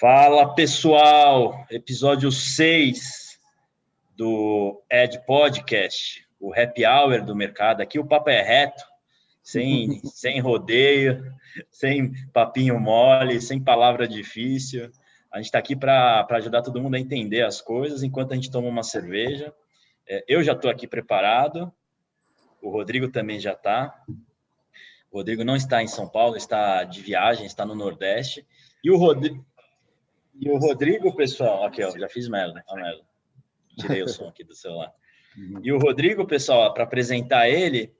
[0.00, 3.36] Fala pessoal, episódio 6
[4.16, 7.80] do Ed Podcast, o happy hour do mercado.
[7.80, 8.84] Aqui o papo é reto,
[9.42, 11.20] sem, sem rodeio,
[11.68, 14.88] sem papinho mole, sem palavra difícil.
[15.32, 18.52] A gente está aqui para ajudar todo mundo a entender as coisas enquanto a gente
[18.52, 19.52] toma uma cerveja.
[20.08, 21.72] É, eu já estou aqui preparado,
[22.62, 24.00] o Rodrigo também já está.
[25.10, 28.46] O Rodrigo não está em São Paulo, está de viagem, está no Nordeste.
[28.84, 29.44] E o Rodrigo,
[30.40, 32.64] e o Rodrigo, pessoal, aqui, ó, já fiz ó, merda.
[33.78, 34.92] Tirei o som aqui do celular.
[35.36, 35.60] Uhum.
[35.62, 37.92] E o Rodrigo, pessoal, para apresentar ele,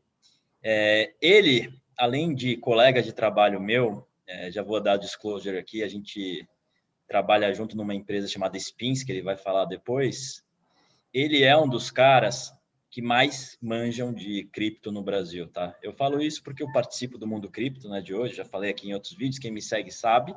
[0.62, 5.88] é, ele, além de colega de trabalho meu, é, já vou dar disclosure aqui, a
[5.88, 6.46] gente
[7.08, 10.44] trabalha junto numa empresa chamada Spins, que ele vai falar depois.
[11.12, 12.52] Ele é um dos caras
[12.90, 15.76] que mais manjam de cripto no Brasil, tá?
[15.82, 18.88] Eu falo isso porque eu participo do mundo cripto, né, de hoje, já falei aqui
[18.88, 20.34] em outros vídeos, quem me segue sabe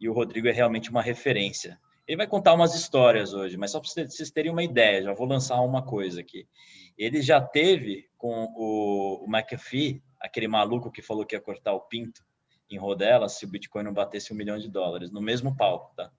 [0.00, 1.78] e o Rodrigo é realmente uma referência.
[2.06, 5.26] Ele vai contar umas histórias hoje, mas só para vocês terem uma ideia, já vou
[5.26, 6.48] lançar uma coisa aqui.
[6.96, 12.24] Ele já teve com o, McAfee, aquele maluco que falou que ia cortar o pinto
[12.70, 16.10] em rodela se o Bitcoin não batesse um milhão de dólares, no mesmo palco, tá?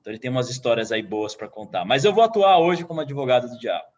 [0.00, 1.84] Então ele tem umas histórias aí boas para contar.
[1.84, 3.88] Mas eu vou atuar hoje como advogado do diabo.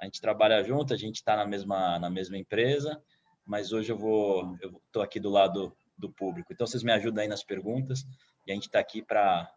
[0.00, 3.00] A gente trabalha junto, a gente está na mesma, na mesma empresa,
[3.44, 6.52] mas hoje eu vou, eu estou aqui do lado do público.
[6.52, 8.04] Então vocês me ajudam aí nas perguntas
[8.46, 9.50] e a gente está aqui para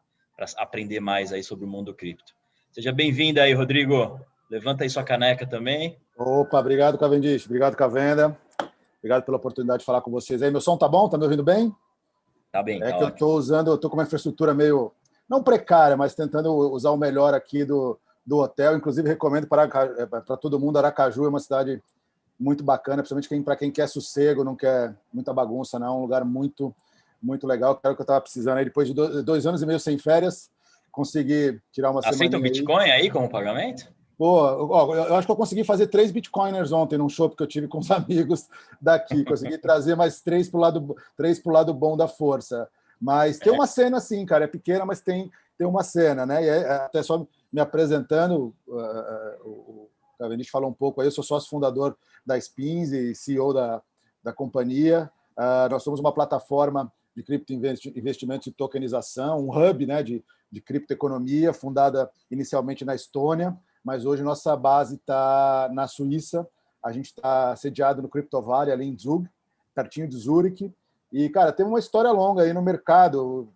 [0.58, 2.34] aprender mais aí sobre o mundo cripto.
[2.72, 4.20] Seja bem-vindo aí, Rodrigo.
[4.50, 5.98] Levanta aí sua caneca também.
[6.18, 7.46] Opa, obrigado, Cavendish.
[7.46, 8.38] Obrigado, Cavenda.
[9.00, 10.50] Obrigado pela oportunidade de falar com vocês aí.
[10.50, 11.10] Meu som tá bom?
[11.10, 11.76] Tá me ouvindo bem?
[12.52, 12.78] Tá bem.
[12.78, 13.10] É tá que ótimo.
[13.10, 14.92] eu estou usando, eu estou com uma infraestrutura meio,
[15.28, 18.78] não precária, mas tentando usar o melhor aqui do, do hotel.
[18.78, 19.64] Inclusive, recomendo para,
[19.98, 20.78] é, para todo mundo.
[20.78, 21.82] Aracaju é uma cidade
[22.40, 25.88] muito bacana, principalmente para quem quer sossego, não quer muita bagunça, não.
[25.88, 26.76] É um lugar muito
[27.24, 28.58] muito legal, que era o que eu estava precisando.
[28.58, 28.94] Aí, depois de
[29.24, 30.50] dois anos e meio sem férias,
[30.92, 32.16] consegui tirar uma semana.
[32.16, 32.92] Aceita o Bitcoin aí.
[32.92, 33.92] aí como pagamento?
[34.16, 37.48] Pô, ó, eu acho que eu consegui fazer três bitcoiners ontem num show que eu
[37.48, 38.48] tive com os amigos
[38.80, 39.24] daqui.
[39.24, 42.70] Consegui trazer mais três para o lado, três pro lado bom da força.
[43.02, 43.56] Mas tem é.
[43.56, 44.46] uma cena, sim, cara.
[44.46, 46.44] É pequena, mas tem, tem uma cena, né?
[46.44, 51.08] E é, até só me apresentando, uh, uh, o Cavendish falou um pouco aí.
[51.08, 53.82] Eu sou sócio fundador da Spins e CEO da,
[54.24, 55.12] da companhia.
[55.38, 61.54] Uh, nós somos uma plataforma de criptoinvestimentos e tokenização, um hub né, de, de criptoeconomia,
[61.54, 66.48] fundada inicialmente na Estônia, mas hoje nossa base está na Suíça.
[66.84, 69.30] A gente está sediado no Crypto Valley, ali em Zug,
[69.76, 70.74] pertinho de Zurich.
[71.12, 73.50] E, cara, tem uma história longa aí no mercado.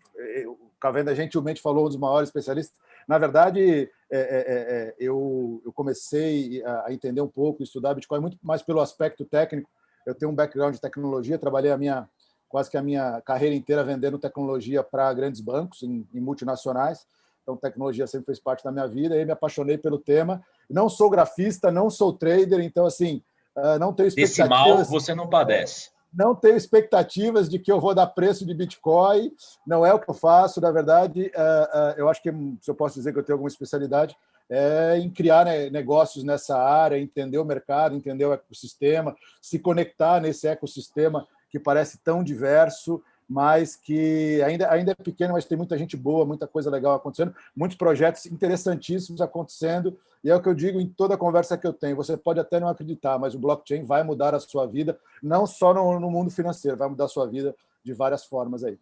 [0.47, 2.77] O Cavenda gentilmente falou, um dos maiores especialistas.
[3.07, 8.19] Na verdade, é, é, é, é eu, eu comecei a entender um pouco, estudar Bitcoin
[8.19, 9.69] muito mais pelo aspecto técnico.
[10.05, 12.07] Eu tenho um background de tecnologia, trabalhei a minha
[12.49, 17.05] quase que a minha carreira inteira vendendo tecnologia para grandes bancos, em, em, multinacionais.
[17.43, 20.41] Então, tecnologia sempre fez parte da minha vida e me apaixonei pelo tema.
[20.69, 23.21] Não sou grafista, não sou trader, então, assim,
[23.55, 24.47] ah, não tenho expectativas...
[24.47, 25.89] Desse mal você não padece.
[26.13, 29.31] Não tenho expectativas de que eu vou dar preço de Bitcoin,
[29.65, 31.31] não é o que eu faço, na verdade.
[31.35, 32.31] Ah, ah, eu acho que,
[32.61, 34.15] se eu posso dizer que eu tenho alguma especialidade,
[34.49, 40.21] é em criar né, negócios nessa área, entender o mercado, entender o ecossistema, se conectar
[40.21, 45.77] nesse ecossistema que parece tão diverso, mas que ainda, ainda é pequeno, mas tem muita
[45.77, 49.97] gente boa, muita coisa legal acontecendo, muitos projetos interessantíssimos acontecendo.
[50.23, 51.95] E é o que eu digo em toda conversa que eu tenho.
[51.95, 55.73] Você pode até não acreditar, mas o blockchain vai mudar a sua vida, não só
[55.73, 58.77] no, no mundo financeiro, vai mudar a sua vida de várias formas aí.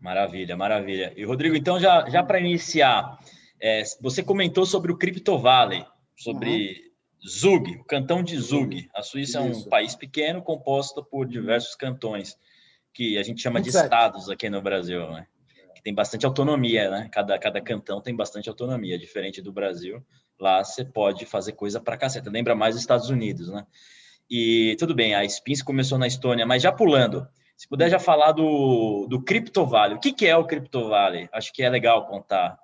[0.00, 1.12] Maravilha, maravilha.
[1.16, 3.18] E Rodrigo, então já, já para iniciar,
[3.60, 5.84] é, você comentou sobre o Crypto Valley,
[6.16, 6.89] sobre uhum.
[7.26, 8.88] Zug, o cantão de Zug.
[8.94, 12.36] A Suíça é um país pequeno composto por diversos cantões,
[12.92, 15.26] que a gente chama de estados aqui no Brasil, né?
[15.74, 17.08] Que tem bastante autonomia, né?
[17.12, 20.04] Cada, cada cantão tem bastante autonomia, diferente do Brasil.
[20.38, 22.30] Lá você pode fazer coisa para caceta.
[22.30, 23.66] Lembra mais dos Estados Unidos, né?
[24.28, 28.32] E tudo bem, a Spins começou na Estônia, mas já pulando, se puder já falar
[28.32, 29.96] do, do Crypto Valley.
[29.96, 31.28] O que, que é o Crypto Valley?
[31.32, 32.58] Acho que é legal contar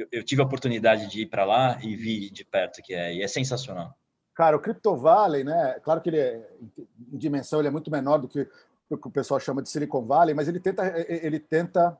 [0.00, 3.14] eu, eu tive a oportunidade de ir para lá e vi de perto que é,
[3.14, 3.94] e é sensacional.
[4.34, 5.78] Cara, o Crypto Valley, né?
[5.82, 6.48] Claro que ele é,
[7.12, 8.48] em dimensão ele é muito menor do que
[8.88, 11.96] o que o pessoal chama de Silicon Valley, mas ele tenta, ele tenta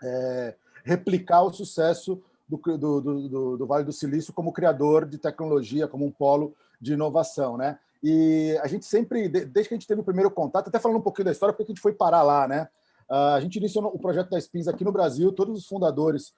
[0.00, 0.54] é,
[0.84, 6.06] replicar o sucesso do, do, do, do, Vale do Silício como criador de tecnologia, como
[6.06, 7.78] um polo de inovação, né?
[8.02, 11.02] E a gente sempre, desde que a gente teve o primeiro contato, até falando um
[11.02, 12.68] pouquinho da história, porque a gente foi parar lá, né?
[13.08, 16.32] Ah, a gente iniciou o projeto da Spins aqui no Brasil, todos os fundadores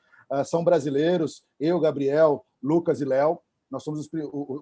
[0.45, 3.39] são brasileiros, eu, Gabriel, Lucas e Léo.
[3.71, 4.09] Nós somos os,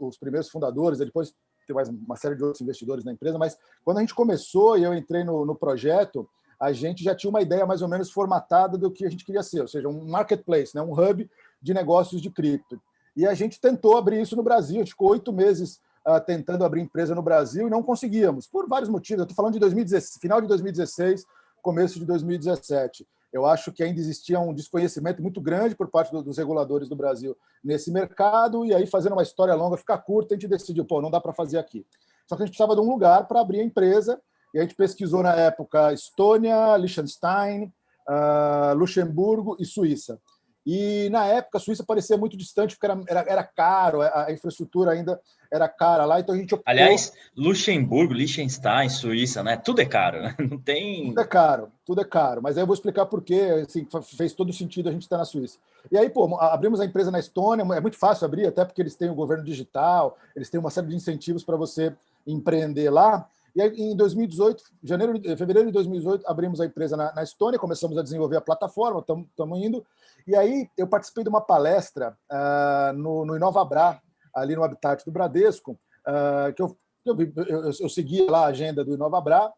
[0.01, 1.35] os primeiros fundadores, depois
[1.67, 4.85] tem mais uma série de outros investidores na empresa, mas quando a gente começou e
[4.85, 6.29] eu entrei no, no projeto,
[6.59, 9.43] a gente já tinha uma ideia mais ou menos formatada do que a gente queria
[9.43, 10.81] ser, ou seja, um marketplace, né?
[10.81, 11.29] um hub
[11.61, 12.81] de negócios de cripto.
[13.17, 16.65] E a gente tentou abrir isso no Brasil, a gente ficou oito meses uh, tentando
[16.65, 19.21] abrir empresa no Brasil e não conseguíamos, por vários motivos.
[19.21, 21.27] Eu estou falando de 2016, final de 2016,
[21.61, 23.07] começo de 2017.
[23.33, 27.37] Eu acho que ainda existia um desconhecimento muito grande por parte dos reguladores do Brasil
[27.63, 31.11] nesse mercado, e aí, fazendo uma história longa, ficar curta, a gente decidiu, pô, não
[31.11, 31.87] dá para fazer aqui.
[32.29, 34.21] Só que a gente precisava de um lugar para abrir a empresa,
[34.55, 37.73] e a gente pesquisou na época Estônia, Liechtenstein,
[38.09, 40.21] uh, Luxemburgo e Suíça.
[40.67, 44.91] E na época a Suíça parecia muito distante, porque era, era, era, caro, a infraestrutura
[44.91, 46.69] ainda era cara lá, então a gente optou...
[46.69, 49.57] Aliás, Luxemburgo, Liechtenstein, Suíça, né?
[49.57, 50.35] Tudo é caro, né?
[50.39, 51.11] não tem.
[51.11, 52.43] Tudo é caro, tudo é caro.
[52.43, 53.87] Mas aí eu vou explicar por quê, assim,
[54.17, 55.59] fez todo sentido a gente estar na Suíça.
[55.89, 58.97] E aí, pô, abrimos a empresa na Estônia, é muito fácil abrir, até porque eles
[58.97, 61.95] têm o governo digital, eles têm uma série de incentivos para você
[62.27, 63.29] empreender lá.
[63.57, 67.97] E aí, em 2018, janeiro, fevereiro de 2018, abrimos a empresa na, na Estônia, começamos
[67.97, 69.83] a desenvolver a plataforma, estamos indo.
[70.27, 73.99] E aí eu participei de uma palestra uh, no, no Inovabra,
[74.35, 76.77] ali no Habitat do Bradesco, uh, que eu,
[77.07, 77.17] eu,
[77.47, 79.51] eu, eu segui lá a agenda do Inovabra,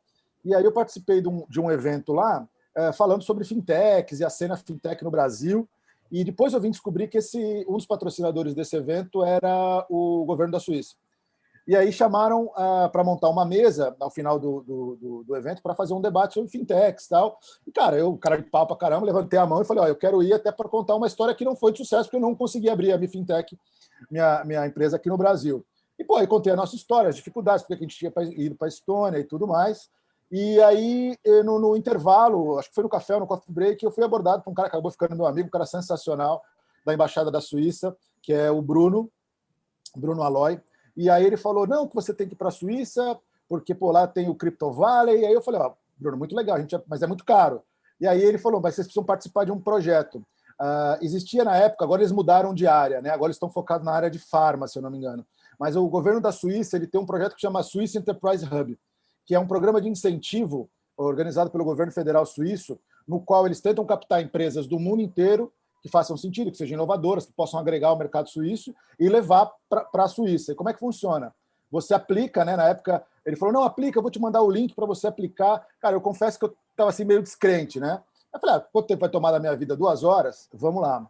[0.44, 2.46] e aí eu participei de um, de um evento lá
[2.78, 5.68] uh, falando sobre fintechs e a cena fintech no Brasil.
[6.08, 10.52] E depois eu vim descobrir que esse, um dos patrocinadores desse evento era o governo
[10.52, 10.94] da Suíça.
[11.68, 15.74] E aí chamaram ah, para montar uma mesa ao final do, do, do evento para
[15.74, 17.38] fazer um debate sobre fintechs e tal.
[17.66, 19.94] E, cara, eu, cara de pau para caramba, levantei a mão e falei: Ó, eu
[19.94, 22.34] quero ir até para contar uma história que não foi de sucesso, porque eu não
[22.34, 23.54] consegui abrir a minha fintech,
[24.10, 25.62] minha, minha empresa aqui no Brasil.
[25.98, 28.66] E, pô, aí contei a nossa história, as dificuldades, porque a gente tinha ido para
[28.66, 29.90] a Estônia e tudo mais.
[30.32, 34.04] E aí, no, no, intervalo, acho que foi no café, no coffee break, eu fui
[34.04, 36.42] abordado por um cara que acabou ficando meu amigo, um cara sensacional
[36.82, 39.10] da Embaixada da Suíça, que é o Bruno,
[39.94, 40.58] Bruno Aloy.
[40.98, 43.16] E aí ele falou: não, que você tem que ir para a Suíça,
[43.48, 45.20] porque por lá tem o Crypto Valley.
[45.20, 46.82] E aí eu falei: ó, oh, Bruno, muito legal, a gente é...
[46.88, 47.62] mas é muito caro.
[48.00, 50.16] E aí ele falou: mas vocês precisam participar de um projeto.
[50.60, 53.10] Uh, existia na época, agora eles mudaram de área, né?
[53.10, 55.24] agora estão focados na área de farma, se eu não me engano.
[55.56, 58.76] Mas o governo da Suíça ele tem um projeto que chama Swiss Enterprise Hub,
[59.24, 63.86] que é um programa de incentivo organizado pelo governo federal suíço, no qual eles tentam
[63.86, 65.52] captar empresas do mundo inteiro
[65.82, 70.04] que façam sentido, que sejam inovadoras, que possam agregar ao mercado suíço e levar para
[70.04, 70.52] a Suíça.
[70.52, 71.34] E como é que funciona?
[71.70, 72.56] Você aplica, né?
[72.56, 75.66] Na época, ele falou: não, aplica, eu vou te mandar o link para você aplicar.
[75.80, 78.00] Cara, eu confesso que eu estava assim meio descrente, né?
[78.32, 79.76] Eu falei: ah, quanto tempo vai tomar da minha vida?
[79.76, 80.48] Duas horas?
[80.52, 81.06] Vamos lá.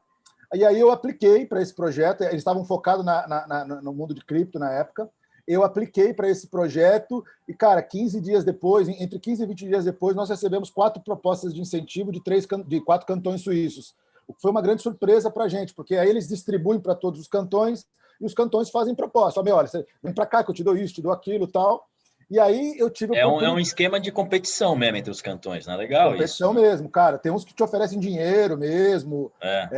[0.55, 4.15] E aí eu apliquei para esse projeto, eles estavam focados na, na, na, no mundo
[4.15, 5.09] de cripto na época.
[5.47, 9.85] Eu apliquei para esse projeto e, cara, 15 dias depois, entre 15 e 20 dias
[9.85, 13.95] depois, nós recebemos quatro propostas de incentivo de, três, de quatro cantões suíços
[14.29, 17.19] o que foi uma grande surpresa para a gente, porque aí eles distribuem para todos
[17.19, 17.87] os cantões
[18.21, 19.41] e os cantões fazem proposta.
[19.41, 19.69] Olha, olha,
[20.03, 21.89] vem para cá que eu te dou isso, te dou aquilo tal.
[22.31, 23.17] E aí eu tive.
[23.17, 26.53] É um, é um esquema de competição mesmo entre os cantões, não é legal competição
[26.53, 26.61] isso?
[26.61, 27.17] mesmo, cara.
[27.17, 29.69] Tem uns que te oferecem dinheiro mesmo, é.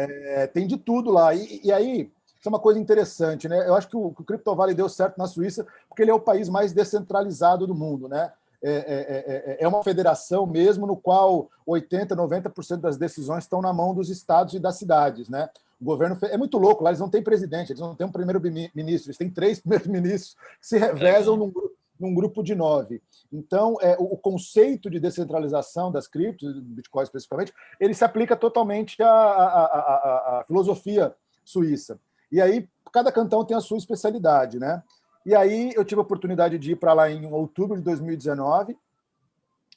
[0.42, 1.32] É, tem de tudo lá.
[1.32, 3.68] E, e, aí, isso é uma coisa interessante, né?
[3.68, 6.14] Eu acho que o, que o Crypto Valley deu certo na Suíça, porque ele é
[6.14, 8.32] o país mais descentralizado do mundo, né?
[8.62, 13.72] É, é, é, é, uma federação mesmo no qual 80%, 90% das decisões estão na
[13.72, 15.30] mão dos estados e das cidades.
[15.30, 15.48] Né?
[15.80, 19.08] O governo é muito louco, lá eles não têm presidente, eles não têm um primeiro-ministro,
[19.08, 21.52] eles têm três primeiros-ministros que se revezam num,
[21.98, 23.00] num, grupo de nove.
[23.32, 28.36] Então, é, o, o, conceito de descentralização das criptos, do Bitcoin especificamente, ele se aplica
[28.36, 31.98] totalmente à, à, à, à filosofia suíça.
[32.30, 34.82] E aí, cada cantão tem a sua especialidade, né?
[35.24, 38.76] E aí eu tive a oportunidade de ir para lá em outubro de 2019.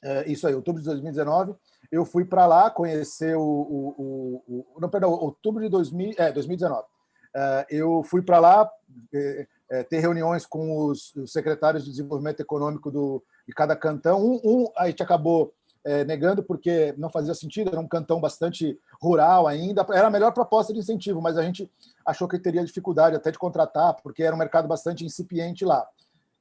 [0.02, 1.54] É, isso aí, outubro de 2019.
[1.90, 6.32] Eu fui para lá conhecer o, o, o, o, Não, perdão, outubro de 2000, é,
[6.32, 6.84] 2019.
[7.34, 8.70] É, eu fui para lá
[9.12, 14.22] é, é, ter reuniões com os, os, secretários de desenvolvimento econômico do, de cada cantão.
[14.24, 15.52] Um, um a gente acabou
[15.84, 19.86] é, negando porque não fazia sentido, era um cantão bastante rural ainda.
[19.92, 21.70] Era a melhor proposta de incentivo, mas a gente
[22.04, 25.86] achou que teria dificuldade até de contratar, porque era um mercado bastante incipiente lá.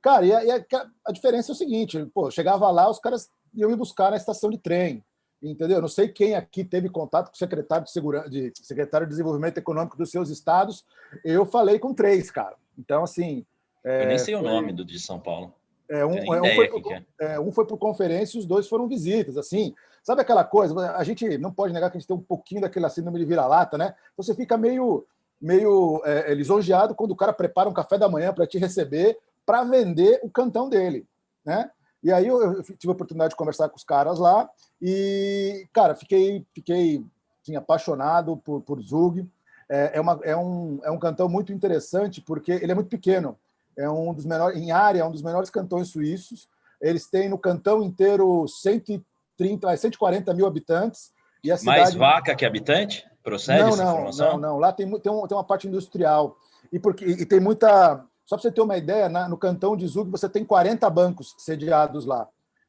[0.02, 0.66] Cara, e a, e a,
[1.06, 4.50] a diferença é o seguinte: pô, chegava lá, os caras iam me buscar na estação
[4.50, 5.04] de trem,
[5.42, 5.82] entendeu?
[5.82, 9.58] Não sei quem aqui teve contato com o secretário de segurança, de secretário de desenvolvimento
[9.58, 10.86] econômico dos seus estados.
[11.24, 12.56] Eu falei com três, cara.
[12.78, 13.46] Então, assim.
[13.84, 14.44] É, eu nem sei foi...
[14.44, 15.54] o nome do de São Paulo.
[15.94, 17.04] É, um, é, um, foi por, é.
[17.20, 19.76] é, um foi por conferência e os dois foram visitas, assim.
[20.02, 20.96] Sabe aquela coisa?
[20.96, 23.78] A gente não pode negar que a gente tem um pouquinho daquele síndrome de vira-lata,
[23.78, 23.94] né?
[24.18, 25.06] Você fica meio,
[25.40, 29.64] meio é, lisonjeado quando o cara prepara um café da manhã para te receber para
[29.64, 31.06] vender o cantão dele,
[31.46, 31.70] né?
[32.02, 34.50] E aí eu, eu, tive a oportunidade de conversar com os caras lá
[34.82, 37.06] e, cara, fiquei, fiquei
[37.42, 39.30] assim, apaixonado por, por Zug.
[39.70, 43.38] É, é, uma, é, um, é um cantão muito interessante porque ele é muito pequeno
[43.78, 46.48] é um dos menores, em área, é um dos menores cantões suíços.
[46.82, 49.04] Eles têm no cantão inteiro 100,
[49.38, 51.12] 130, 140 mil habitantes.
[51.44, 51.82] E a cidade...
[51.82, 53.08] Mais vaca que habitante?
[53.24, 54.32] Procede não, essa não, informação?
[54.34, 54.60] Não, não.
[54.60, 56.38] Lá tem, tem, um, tem uma parte industrial.
[56.72, 58.04] E, porque, e tem muita.
[58.26, 61.36] Só para você ter uma ideia, na, no cantão de Zug você tem 40 bancos
[61.38, 62.28] sediados lá.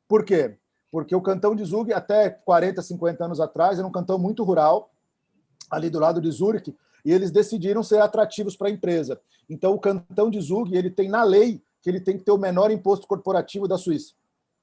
[0.08, 0.56] Por quê?
[0.90, 4.90] Porque o cantão de Zug, até 40, 50 anos atrás, era um cantão muito rural,
[5.70, 9.20] ali do lado de Zurich, e eles decidiram ser atrativos para a empresa.
[9.48, 12.38] Então, o cantão de Zug ele tem na lei que ele tem que ter o
[12.38, 14.14] menor imposto corporativo da Suíça.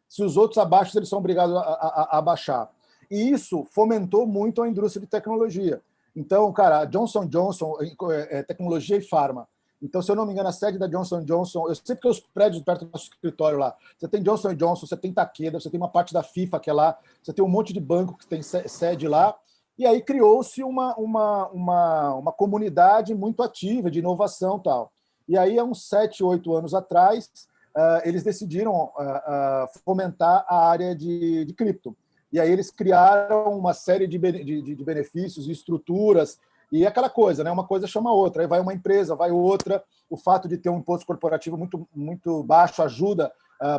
[0.09, 2.69] Se os outros abaixo, eles são obrigados a, a, a baixar.
[3.09, 5.81] E isso fomentou muito a indústria de tecnologia.
[6.15, 7.77] Então, cara, Johnson Johnson,
[8.11, 9.47] é, é, tecnologia e farma.
[9.81, 12.19] Então, se eu não me engano, a sede da Johnson Johnson, eu sei porque os
[12.19, 15.79] prédios perto do nosso escritório lá, você tem Johnson Johnson, você tem Takeda, você tem
[15.79, 18.41] uma parte da FIFA que é lá, você tem um monte de banco que tem
[18.43, 19.35] sede lá,
[19.77, 24.91] e aí criou-se uma, uma, uma, uma comunidade muito ativa de inovação tal.
[25.27, 27.31] E aí, há uns sete, oito anos atrás,
[27.75, 31.95] uh, eles decidiram uh, uh, fomentar a área de, de cripto.
[32.31, 36.39] E aí eles criaram uma série de, de, de benefícios e estruturas
[36.71, 37.51] e é aquela coisa, né?
[37.51, 38.41] Uma coisa chama outra.
[38.41, 39.83] Aí vai uma empresa, vai outra.
[40.09, 43.29] O fato de ter um imposto corporativo muito, muito baixo ajuda,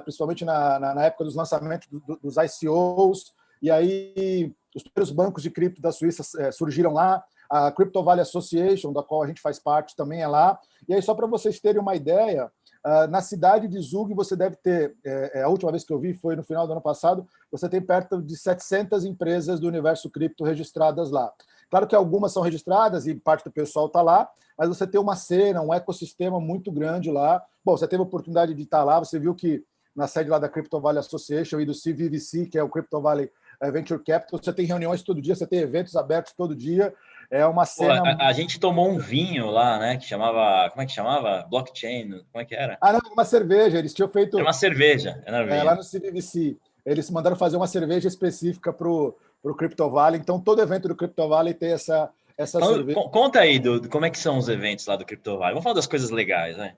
[0.04, 1.88] principalmente na, na época dos lançamentos
[2.22, 3.32] dos ICOs.
[3.62, 7.22] E aí os primeiros bancos de cripto da Suíça é, surgiram lá.
[7.50, 10.58] A Crypto Valley Association, da qual a gente faz parte, também é lá.
[10.88, 12.50] E aí, só para vocês terem uma ideia,
[12.84, 16.00] Uh, na cidade de Zug, você deve ter, é, é, a última vez que eu
[16.00, 20.10] vi foi no final do ano passado, você tem perto de 700 empresas do universo
[20.10, 21.32] cripto registradas lá.
[21.70, 25.14] Claro que algumas são registradas e parte do pessoal está lá, mas você tem uma
[25.14, 27.40] cena, um ecossistema muito grande lá.
[27.64, 29.64] Bom, você teve a oportunidade de estar tá lá, você viu que
[29.94, 33.30] na sede lá da Crypto Valley Association e do CVVC, que é o Crypto Valley
[33.62, 36.92] eh, Venture Capital, você tem reuniões todo dia, você tem eventos abertos todo dia.
[37.30, 38.02] É uma cena.
[38.02, 39.96] Pô, a, a, gente tomou um vinho lá, né?
[39.96, 40.68] Que chamava.
[40.68, 41.46] Como é que chamava?
[41.48, 42.10] Blockchain.
[42.30, 42.76] Como é que era?
[42.78, 43.78] Ah, não, uma cerveja.
[43.78, 44.38] Eles tinham feito.
[44.38, 45.22] É uma cerveja.
[45.24, 46.58] É, lá no CVVC.
[46.84, 49.14] Eles mandaram fazer uma cerveja específica para o
[49.56, 50.20] Crypto Valley.
[50.20, 53.00] Então, todo evento do Crypto Valley tem essa, essa então, cerveja.
[53.10, 55.54] Conta aí do, como é que são os eventos lá do Crypto Valley.
[55.54, 56.74] Vamos falar das coisas legais, né?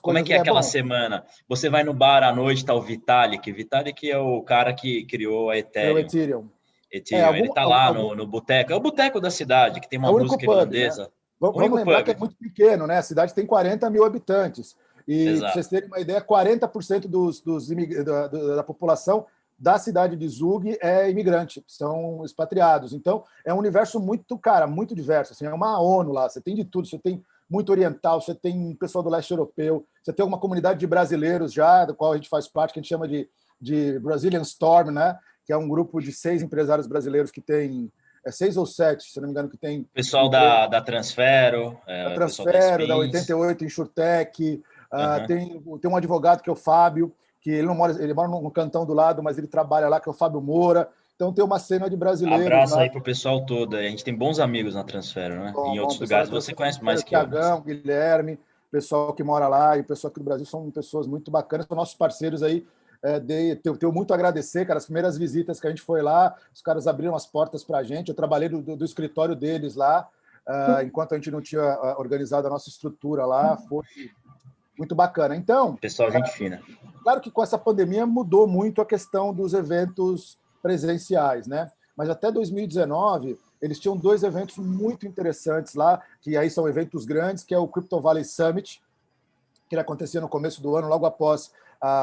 [0.00, 0.66] Como é que é, é aquela bom.
[0.66, 1.24] semana?
[1.48, 3.50] Você vai no bar à noite, tá o Vitalik.
[3.50, 5.90] Vitalik é o cara que criou a Ethereum.
[5.90, 6.48] É o Ethereum.
[6.92, 7.22] Ethereum.
[7.22, 8.72] É, algum, ele está lá algum, no, no boteco.
[8.72, 11.02] É o boteco da cidade, que tem uma é música pub, irlandesa.
[11.02, 11.08] Né?
[11.40, 12.04] Vamos, vamos lembrar pub.
[12.04, 12.98] que é muito pequeno, né?
[12.98, 14.76] A cidade tem 40 mil habitantes.
[15.06, 19.26] E, para vocês terem uma ideia, 40% dos, dos da, da, população
[19.58, 22.92] da cidade de Zug é imigrante, são expatriados.
[22.92, 25.32] Então, é um universo muito, cara, muito diverso.
[25.32, 27.22] Assim, é uma ONU lá, você tem de tudo, você tem
[27.52, 31.84] muito oriental, você tem pessoal do leste europeu, você tem uma comunidade de brasileiros já,
[31.84, 33.28] da qual a gente faz parte, que a gente chama de,
[33.60, 35.18] de Brazilian Storm, né?
[35.44, 37.92] que é um grupo de seis empresários brasileiros que tem
[38.24, 39.82] é seis ou sete, se não me engano, que tem.
[39.92, 41.76] Pessoal da, da Transfero.
[41.88, 44.62] É, da Transfero, da, da 88 Insurtech.
[44.92, 48.28] Uh, tem, tem um advogado que é o Fábio, que ele não mora, ele mora
[48.28, 50.88] no cantão do lado, mas ele trabalha lá, que é o Fábio Moura.
[51.22, 52.44] Então tem uma cena de brasileiros.
[52.44, 52.82] Abraço lá.
[52.82, 53.76] aí pro pessoal todo.
[53.76, 55.52] A gente tem bons amigos na Transfero, né?
[55.54, 57.20] Bom, em outros lugares você conhece mais que eu.
[57.20, 58.40] Tiagão, Guilherme,
[58.72, 61.76] pessoal que mora lá e o pessoal aqui do Brasil são pessoas muito bacanas, são
[61.76, 62.66] nossos parceiros aí
[63.00, 64.78] é, dei, tenho, tenho, muito a agradecer, cara.
[64.78, 67.82] As primeiras visitas que a gente foi lá, os caras abriram as portas para a
[67.84, 68.08] gente.
[68.08, 70.08] Eu trabalhei do, do, do escritório deles lá,
[70.48, 73.56] uh, enquanto a gente não tinha uh, organizado a nossa estrutura lá.
[73.56, 73.84] Foi
[74.76, 75.36] muito bacana.
[75.36, 75.76] Então.
[75.76, 76.60] Pessoal, gente fina.
[77.04, 81.70] Claro que com essa pandemia mudou muito a questão dos eventos presenciais, né?
[81.96, 87.44] Mas até 2019 eles tinham dois eventos muito interessantes lá, que aí são eventos grandes,
[87.44, 88.82] que é o Crypto Valley Summit,
[89.68, 91.52] que acontecia no começo do ano, logo após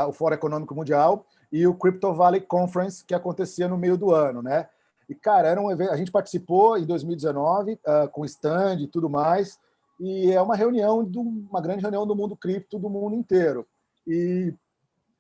[0.07, 4.41] o Fórum Econômico Mundial, e o Crypto Valley Conference, que acontecia no meio do ano,
[4.41, 4.67] né?
[5.09, 8.87] E, cara, era um evento, a gente participou em 2019, uh, ah, com stand e
[8.87, 9.59] tudo mais,
[9.99, 13.65] e é uma reunião, do, uma grande reunião do mundo cripto do mundo inteiro.
[14.07, 14.53] E,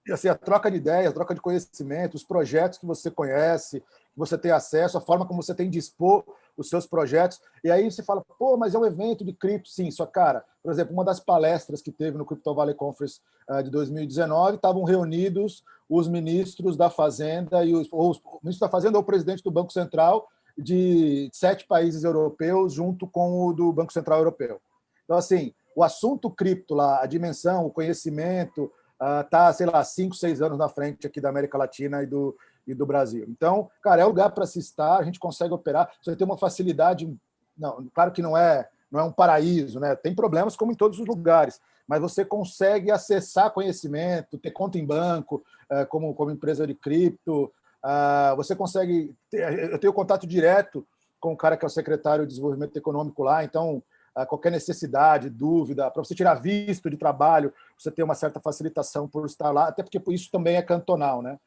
[0.07, 3.79] e assim, a troca de ideias, a troca de conhecimento, os projetos que você conhece,
[3.79, 6.23] que você tem acesso, a forma como você tem de expor
[6.57, 7.39] os seus projetos.
[7.63, 9.91] E aí você fala, pô, mas é um evento de cripto, sim.
[9.91, 13.69] Só, cara, por exemplo, uma das palestras que teve no Crypto Valley Conference uh, de
[13.69, 19.03] 2019, estavam reunidos os ministros da Fazenda e os, ou os ministros da Fazenda ou
[19.03, 20.27] o presidente do Banco Central
[20.57, 24.61] de sete países europeus junto com o do Banco Central Europeu.
[25.05, 30.15] Então, assim, o assunto cripto lá, a dimensão, o conhecimento, está, uh, sei lá, cinco,
[30.15, 32.35] seis anos na frente aqui da América Latina e do,
[32.67, 33.25] e do Brasil.
[33.29, 37.11] Então, cara, é lugar para se estar, a gente consegue operar, você tem uma facilidade.
[37.57, 39.95] Não, claro que não é, não é um paraíso, né?
[39.95, 44.85] Tem problemas como em todos os lugares, mas você consegue acessar conhecimento, ter conta em
[44.85, 47.51] banco, é, como, como empresa de cripto,
[47.81, 49.15] ah, você consegue.
[49.29, 50.85] Ter, eu tenho contato direto
[51.19, 53.83] com o cara que é o secretário de desenvolvimento econômico lá, então ah,
[54.25, 59.25] qualquer necessidade, dúvida, para você tirar visto de trabalho, você tem uma certa facilitação por
[59.25, 61.39] estar lá, até porque isso também é cantonal, né?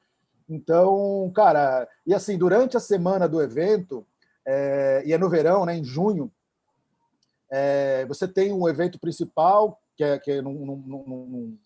[0.49, 4.07] Então, cara, e assim, durante a semana do evento,
[4.47, 6.31] é, e é no verão, né, em junho,
[7.51, 11.59] é, você tem um evento principal, que é, que é num, num, num,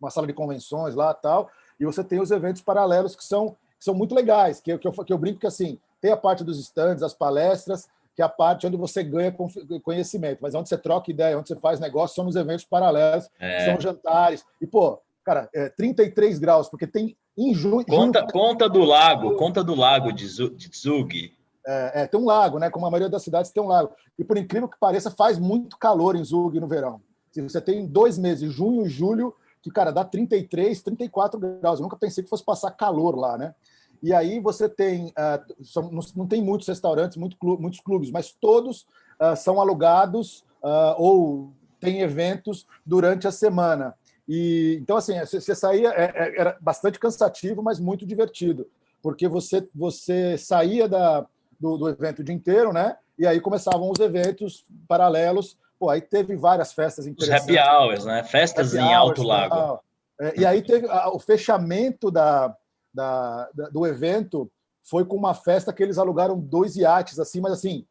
[0.00, 3.84] uma sala de convenções lá tal, e você tem os eventos paralelos que são, que
[3.84, 6.58] são muito legais, que, que, eu, que eu brinco que assim, tem a parte dos
[6.58, 9.34] stands, as palestras, que é a parte onde você ganha
[9.82, 13.66] conhecimento, mas onde você troca ideia, onde você faz negócio, são nos eventos paralelos, é.
[13.66, 14.44] são jantares.
[14.60, 17.84] E, pô, cara, é 33 graus, porque tem em junho.
[17.86, 21.32] Conta, junho, conta do lago, conta do lago de Zug.
[21.66, 22.70] É, é, tem um lago, né?
[22.70, 23.92] Como a maioria das cidades tem um lago.
[24.18, 27.00] E por incrível que pareça, faz muito calor em Zug no verão.
[27.30, 31.78] Se você tem dois meses, junho e julho, que, cara, dá 33, 34 graus.
[31.78, 33.54] Eu nunca pensei que fosse passar calor lá, né?
[34.02, 38.10] E aí você tem, uh, são, não, não, tem muitos restaurantes, muito clube, muitos clubes,
[38.10, 38.82] mas todos
[39.20, 43.94] uh, são alugados uh, ou tem eventos durante a semana.
[44.28, 48.68] E então assim, você saía é, é, era bastante cansativo, mas muito divertido,
[49.00, 51.24] porque você você saía da,
[51.60, 52.96] do, do evento o dia inteiro, né?
[53.16, 55.56] E aí começavam os eventos paralelos.
[55.78, 57.44] Pô, aí teve várias festas interessantes.
[57.44, 58.24] Os happy hours, né?
[58.24, 59.80] Festas happy em Alto Lago.
[60.20, 62.56] É, e aí teve o fechamento da,
[62.92, 64.50] da, da, do evento
[64.82, 67.86] foi com uma festa que eles alugaram dois iates, assim, mas assim,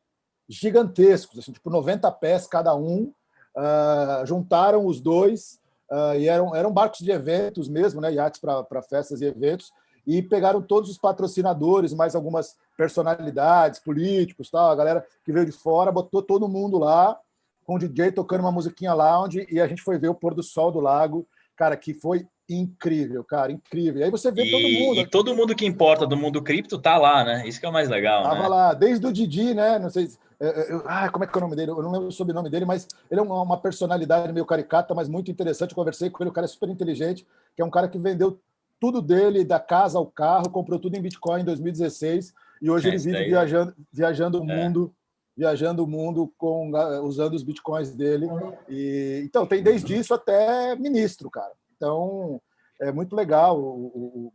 [0.47, 3.13] gigantescos, assim, tipo 90 pés cada um.
[3.53, 5.59] Uh, juntaram os dois
[5.91, 9.73] uh, e eram, eram barcos de eventos mesmo, né, iates para festas e eventos,
[10.07, 15.51] e pegaram todos os patrocinadores, mais algumas personalidades, políticos, tal, a galera que veio de
[15.51, 17.19] fora, botou todo mundo lá,
[17.65, 20.41] com o DJ tocando uma musiquinha lounge, e a gente foi ver o pôr do
[20.41, 24.01] sol do lago, cara, que foi incrível, cara, incrível.
[24.01, 24.99] E aí você vê e, todo mundo.
[24.99, 27.47] E todo mundo que importa do mundo cripto tá lá, né?
[27.47, 28.23] Isso que é o mais legal.
[28.23, 28.47] Tava né?
[28.47, 29.79] lá, desde o Didi, né?
[29.79, 30.09] Não sei.
[30.39, 31.71] É, é, ah, como é que é o nome dele?
[31.71, 35.29] Eu não lembro o sobrenome dele, mas ele é uma, personalidade meio caricata, mas muito
[35.29, 35.71] interessante.
[35.71, 38.39] Eu conversei com ele, o cara é super inteligente, que é um cara que vendeu
[38.79, 42.89] tudo dele, da casa ao carro, comprou tudo em Bitcoin em 2016 e hoje é,
[42.89, 44.55] ele vive daí, viajando, viajando o é.
[44.55, 44.93] mundo
[45.35, 46.71] viajando o mundo com
[47.03, 48.27] usando os bitcoins dele
[48.69, 52.39] e então tem desde isso até ministro cara então,
[52.79, 53.59] é muito legal,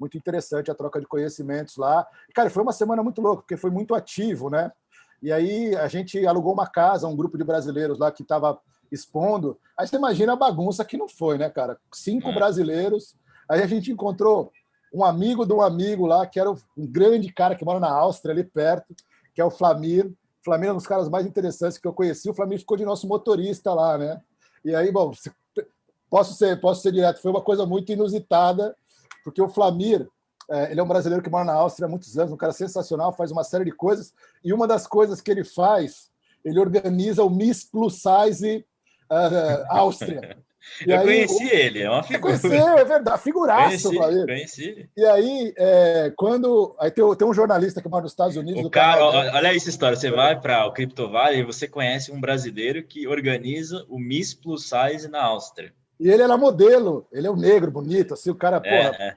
[0.00, 2.04] muito interessante a troca de conhecimentos lá.
[2.34, 4.72] Cara, foi uma semana muito louca, porque foi muito ativo, né?
[5.22, 8.58] E aí a gente alugou uma casa, um grupo de brasileiros lá que estava
[8.90, 9.56] expondo.
[9.78, 11.78] Aí você imagina a bagunça que não foi, né, cara?
[11.92, 12.34] Cinco é.
[12.34, 13.14] brasileiros.
[13.48, 14.50] Aí a gente encontrou
[14.92, 18.32] um amigo de um amigo lá, que era um grande cara que mora na Áustria,
[18.32, 18.92] ali perto,
[19.34, 20.06] que é o Flamir.
[20.06, 22.28] O Flamir é um dos caras mais interessantes que eu conheci.
[22.28, 24.20] O Flamir ficou de nosso motorista lá, né?
[24.64, 25.12] E aí, bom,
[26.10, 27.20] Posso ser, posso ser direto.
[27.20, 28.76] Foi uma coisa muito inusitada,
[29.24, 30.08] porque o Flamir,
[30.50, 33.12] é, ele é um brasileiro que mora na Áustria há muitos anos, um cara sensacional,
[33.12, 34.12] faz uma série de coisas.
[34.44, 36.10] E uma das coisas que ele faz,
[36.44, 38.64] ele organiza o Miss Plus Size
[39.10, 40.36] uh, Áustria.
[40.84, 41.48] E eu aí, conheci o...
[41.48, 42.36] ele, é uma figura.
[42.36, 44.90] Você conheceu, é verdade, figuraço, conheci, conheci.
[44.96, 46.74] E aí, é, quando.
[46.80, 48.64] Aí tem, tem, um jornalista que mora nos Estados Unidos.
[48.64, 52.20] O cara, olha essa história: você vai para o Crypto Valley e você conhece um
[52.20, 55.72] brasileiro que organiza o Miss Plus Size na Áustria.
[55.98, 58.96] E ele era modelo, ele é um negro, bonito, assim, o cara, é, porra.
[59.02, 59.16] É,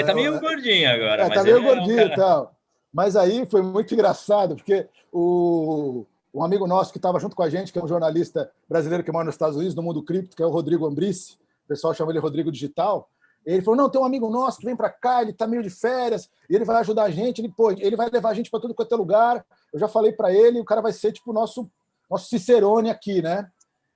[0.00, 0.02] é.
[0.02, 1.22] Tá meio é, gordinho agora.
[1.24, 2.54] É, tá meio gordinho e tal.
[2.92, 7.50] Mas aí foi muito engraçado, porque o, um amigo nosso que estava junto com a
[7.50, 10.42] gente, que é um jornalista brasileiro que mora nos Estados Unidos, no mundo cripto, que
[10.42, 11.34] é o Rodrigo Ambrice,
[11.64, 13.08] o pessoal chama ele Rodrigo Digital.
[13.44, 15.70] Ele falou: não, tem um amigo nosso que vem para cá, ele está meio de
[15.70, 18.60] férias, e ele vai ajudar a gente, ele, pô, ele vai levar a gente para
[18.60, 19.44] tudo quanto é lugar.
[19.72, 21.70] Eu já falei para ele, o cara vai ser tipo o nosso,
[22.10, 23.48] nosso Cicerone aqui, né?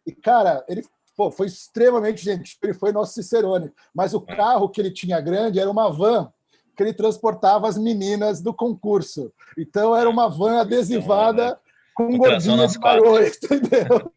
[0.06, 0.84] E, cara, ele
[1.18, 3.72] pô, foi extremamente gentil, ele foi nosso Cicerone.
[3.92, 6.32] Mas o carro que ele tinha grande era uma van
[6.76, 9.32] que ele transportava as meninas do concurso.
[9.58, 11.58] Então era uma van adesivada
[11.92, 14.12] com gordinhas de maiô, entendeu?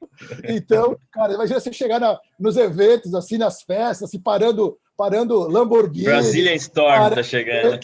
[0.47, 6.05] Então, cara, imagina você chegar na, nos eventos, assim, nas festas, assim, parando, parando Lamborghini.
[6.05, 7.79] Brazilian Storm tá chegando.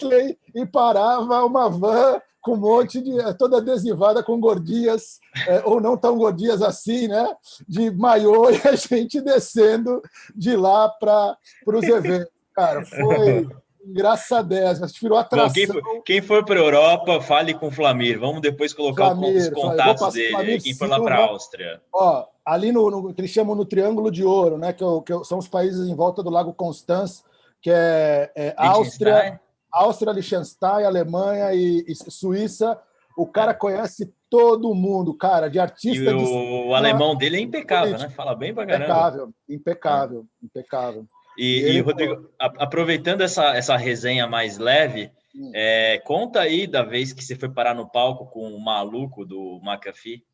[0.54, 3.20] E parava uma van com um monte de.
[3.20, 7.28] É, toda adesivada com gordinhas, é, ou não tão gordinhas assim, né?
[7.68, 10.00] De maiô, e a gente descendo
[10.34, 12.32] de lá para os eventos.
[12.54, 13.46] Cara, foi
[13.84, 15.48] engraçadésimo, a gente virou atração.
[15.48, 18.18] Bom, quem, for, quem for para a Europa, fale com o Flamir.
[18.18, 20.30] Vamos depois colocar Flamir, os contatos dele.
[20.30, 21.82] Flamir quem for lá para a Áustria.
[21.92, 24.72] Ó, ali no, no, que eles chamam no Triângulo de Ouro, né?
[24.72, 27.22] Que, é que são os países em volta do Lago Constance,
[27.60, 29.38] que é, é Áustria.
[29.78, 32.80] Áustria, Liechtenstein, Alemanha e, e, Suíça.
[33.16, 36.10] O cara conhece todo mundo, cara, de artista.
[36.10, 36.74] E o, de...
[36.74, 38.10] alemão dele é impecável, político.
[38.10, 38.16] né?
[38.16, 38.84] Fala bem pra caramba.
[38.84, 40.46] Impecável, impecável, é.
[40.46, 41.06] impecável.
[41.36, 45.52] E, e, e Rodrigo, aproveitando essa, essa resenha mais leve, hum.
[45.54, 49.60] é, conta aí da vez que você foi parar no palco com o maluco do
[49.62, 50.24] McAfee.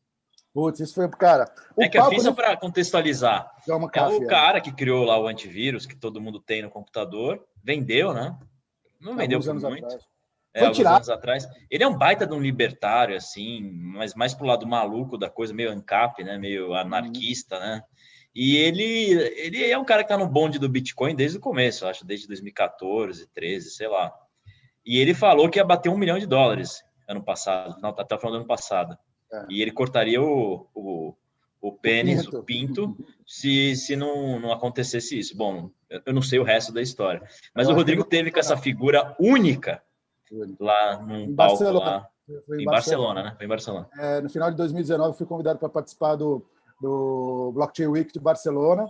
[0.51, 1.51] Putz, isso foi, cara.
[1.75, 3.51] O é que eu fiz só para contextualizar.
[3.67, 7.45] É, é o cara que criou lá o antivírus que todo mundo tem no computador,
[7.61, 8.35] vendeu, né?
[8.99, 9.85] Não vendeu por muito.
[9.85, 10.05] Atrás.
[10.53, 11.47] É, Foi alguns anos atrás.
[11.69, 15.53] Ele é um baita de um libertário, assim, mas mais pro lado maluco da coisa,
[15.53, 16.37] meio ANCAP, né?
[16.37, 17.83] Meio anarquista, né?
[18.33, 21.87] E ele, ele é um cara que tá no bonde do Bitcoin desde o começo,
[21.87, 24.13] acho, desde 2014, 13, sei lá.
[24.85, 28.17] E ele falou que ia bater um milhão de dólares ano passado, não, até o
[28.17, 28.97] final do ano passado.
[29.31, 29.45] É.
[29.49, 31.15] E ele cortaria o, o,
[31.67, 35.35] o pênis, o pinto, se, se não, não acontecesse isso.
[35.35, 35.71] Bom,
[36.05, 37.23] eu não sei o resto da história.
[37.55, 39.81] Mas eu o Rodrigo teve com essa figura única
[40.59, 41.85] lá num em palco Barcelona.
[41.85, 42.09] lá.
[42.27, 43.33] Em, em Barcelona, Barcelona, né?
[43.35, 43.89] Foi em Barcelona.
[43.97, 46.45] É, no final de 2019, fui convidado para participar do,
[46.79, 48.85] do Blockchain Week de Barcelona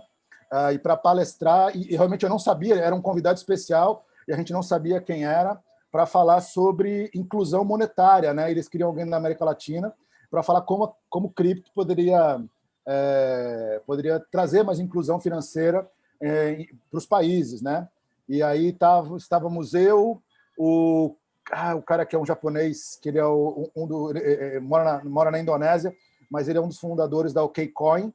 [0.52, 1.74] uh, e para palestrar.
[1.74, 5.00] E, e, realmente eu não sabia, era um convidado especial e a gente não sabia
[5.00, 5.58] quem era
[5.90, 8.50] para falar sobre inclusão monetária, né?
[8.50, 9.94] Eles queriam alguém da América Latina
[10.30, 12.38] para falar como como cripto poderia
[12.86, 15.88] é, poderia trazer mais inclusão financeira
[16.20, 17.88] é, para os países, né?
[18.28, 20.22] E aí tava, estávamos eu,
[20.58, 21.14] o
[21.50, 24.60] ah, o cara que é um japonês, que ele é o, um do, é, é,
[24.60, 25.94] mora, na, mora na Indonésia,
[26.30, 28.12] mas ele é um dos fundadores da OKCoin,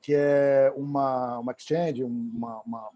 [0.00, 2.88] que é uma, uma exchange, uma, uma,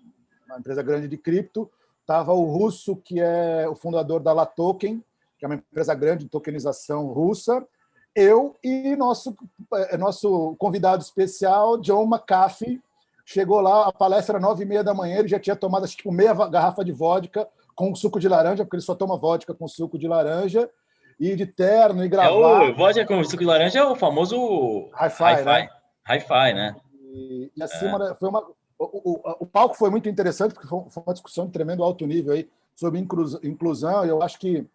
[0.46, 1.70] uma empresa grande de cripto.
[2.06, 5.04] Tava o russo, que é o fundador da Latoken,
[5.38, 7.66] que é uma empresa grande de tokenização russa.
[8.14, 9.36] Eu e nosso,
[9.74, 12.80] é, nosso convidado especial, John McAfee,
[13.24, 16.12] chegou lá, a palestra era nove e meia da manhã, ele já tinha tomado tipo
[16.12, 19.98] meia garrafa de vodka, com suco de laranja, porque ele só toma vodka com suco
[19.98, 20.70] de laranja,
[21.18, 22.64] e de terno e gravata.
[22.64, 25.68] É o vodka com suco de laranja é o famoso hi-fi, hi-fi, né?
[26.08, 26.76] Hi-fi, né?
[27.12, 28.14] E, e acima é.
[28.14, 28.44] foi uma
[28.78, 32.04] o, o, o, palco foi muito interessante porque foi, foi uma discussão de tremendo alto
[32.06, 34.04] nível aí sobre inclusão.
[34.04, 34.66] E eu acho que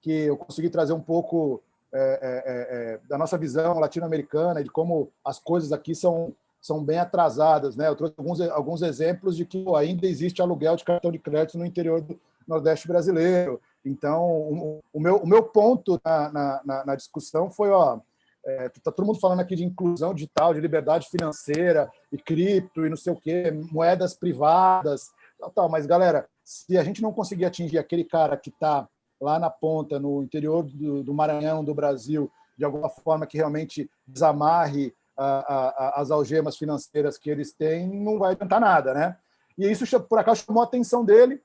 [0.00, 4.70] que eu consegui trazer um pouco é, é, é, é da nossa visão latino-americana de
[4.70, 7.86] como as coisas aqui são são bem atrasadas, né?
[7.86, 11.64] Eu trouxe alguns, alguns exemplos de que ainda existe aluguel de cartão de crédito no
[11.64, 13.60] interior do, Nordeste brasileiro.
[13.84, 18.00] Então, o, o meu, o meu ponto na, na, na discussão foi, ó,
[18.44, 22.88] é, tá todo mundo falando aqui de inclusão digital, de liberdade financeira e cripto e
[22.88, 25.68] não sei o quê, moedas privadas, tal, tal.
[25.68, 28.88] Mas, galera, se a gente não conseguir atingir aquele cara que está
[29.20, 33.90] lá na ponta, no interior do, do, Maranhão, do Brasil, de alguma forma que realmente
[34.06, 39.16] desamarre a, a, as algemas financeiras que eles têm, não vai adiantar nada, né?
[39.56, 41.42] E isso, por acaso, chamou a atenção dele,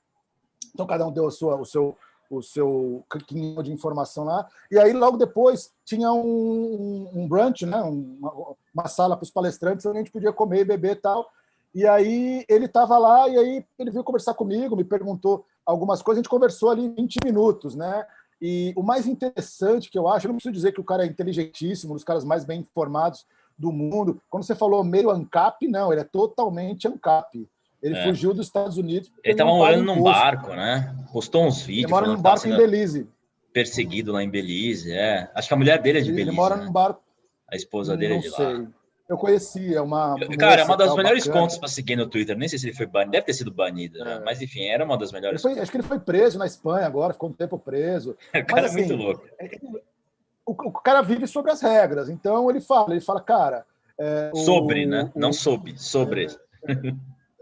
[0.72, 1.96] então, cada um deu sua, o seu
[2.30, 4.48] o seu cliquinho de informação lá.
[4.70, 7.80] E aí, logo depois, tinha um, um brunch, né?
[7.82, 11.30] uma, uma sala para os palestrantes, onde a gente podia comer e beber e tal.
[11.74, 16.18] E aí, ele estava lá, e aí ele veio conversar comigo, me perguntou algumas coisas,
[16.18, 18.04] a gente conversou ali 20 minutos, né?
[18.40, 21.06] E o mais interessante que eu acho, eu não preciso dizer que o cara é
[21.06, 24.20] inteligentíssimo, um dos caras mais bem informados do mundo.
[24.28, 27.48] Quando você falou meio ANCAP, não, ele é totalmente ANCAP.
[27.82, 28.04] Ele é.
[28.04, 29.10] fugiu dos Estados Unidos.
[29.22, 30.94] Ele estava morando num barco, né?
[31.12, 31.84] Postou uns vídeos.
[31.84, 33.06] Ele mora num barco em Belize.
[33.52, 35.30] Perseguido lá em Belize, é.
[35.34, 36.28] Acho que a mulher dele é de Belize.
[36.28, 36.64] Ele mora né?
[36.64, 37.02] num barco.
[37.50, 38.44] A esposa dele Não é de sei.
[38.46, 38.66] lá.
[39.08, 40.16] Eu conheci, é uma.
[40.38, 41.42] Cara, é uma das melhores bacana.
[41.42, 42.36] contas para seguir no Twitter.
[42.36, 44.12] Nem sei se ele foi banido, deve ter sido banido, né?
[44.12, 44.18] é.
[44.18, 44.22] né?
[44.24, 45.42] mas enfim, era uma das melhores.
[45.42, 48.16] Foi, acho que ele foi preso na Espanha agora, ficou um tempo preso.
[48.34, 49.24] o cara mas, é muito assim, louco.
[49.38, 49.50] É,
[50.46, 53.66] o, o, cara vive sobre as regras, então ele fala, ele fala, cara.
[53.98, 55.12] É, sobre, o, né?
[55.14, 56.28] Não soube, sobre.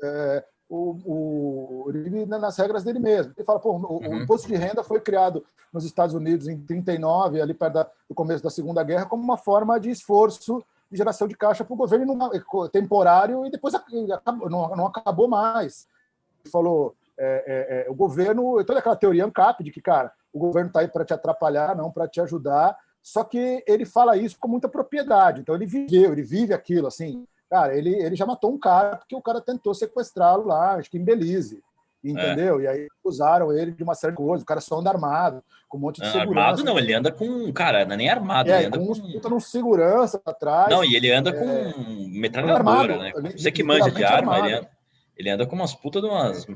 [0.04, 3.32] É, o, o, ele vive nas regras dele mesmo.
[3.36, 3.98] Ele fala, pô, o, uhum.
[3.98, 8.14] o, imposto de renda foi criado nos Estados Unidos em 39, ali perto da, do
[8.14, 11.76] começo da Segunda Guerra, como uma forma de esforço de geração de caixa para o
[11.76, 12.16] governo
[12.70, 15.88] temporário e depois acabou, não, não acabou mais.
[16.50, 20.68] Falou, é, é, é, o governo, toda aquela teoria ANCAP de que, cara, o governo
[20.68, 24.48] está aí para te atrapalhar, não para te ajudar, só que ele fala isso com
[24.48, 28.58] muita propriedade, então ele viveu, ele vive aquilo, assim, Cara, ele, ele já matou um
[28.58, 31.62] cara porque o cara tentou sequestrá-lo lá, acho que em Belize.
[32.04, 32.60] Entendeu?
[32.60, 32.62] É.
[32.64, 34.42] E aí usaram ele de uma série de coisas.
[34.42, 36.40] O cara só anda armado, com um monte de segurança.
[36.40, 37.52] Armado não, ele anda com.
[37.52, 38.50] Cara, não é nem armado.
[38.50, 39.12] É, ele anda com, com...
[39.12, 40.68] Puta segurança atrás.
[40.68, 41.32] Não, e ele anda é...
[41.32, 41.74] com
[42.10, 43.12] metralhadora, né?
[43.36, 44.70] Você que manja de arma, ele anda,
[45.16, 46.46] ele anda com umas putas de umas.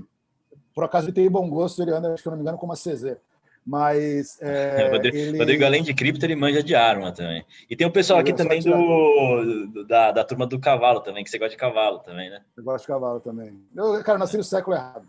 [0.74, 2.66] Por acaso ele tem bom gosto, ele anda, acho que eu não me engano, com
[2.66, 3.16] uma CZ.
[3.64, 4.40] Mas.
[4.40, 5.38] É, Rodrigo, ele...
[5.38, 7.44] Rodrigo, além de cripto, ele manja de arma também.
[7.68, 11.30] E tem o pessoal aqui também do, do, da, da turma do cavalo também, que
[11.30, 12.42] você gosta de cavalo também, né?
[12.56, 13.58] Eu gosto de cavalo também.
[13.74, 15.08] Eu, cara, nasci no século errado.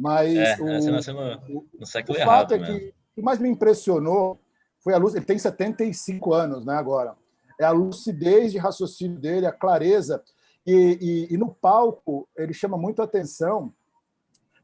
[0.00, 0.34] Mas.
[0.34, 2.38] É, o, nasceu no, no século o errado.
[2.40, 4.40] Fato é que o que mais me impressionou
[4.80, 5.14] foi a luz.
[5.14, 7.14] Ele tem 75 anos, né, agora.
[7.60, 10.22] É a lucidez de raciocínio dele, a clareza.
[10.66, 13.72] E, e, e no palco, ele chama muito a atenção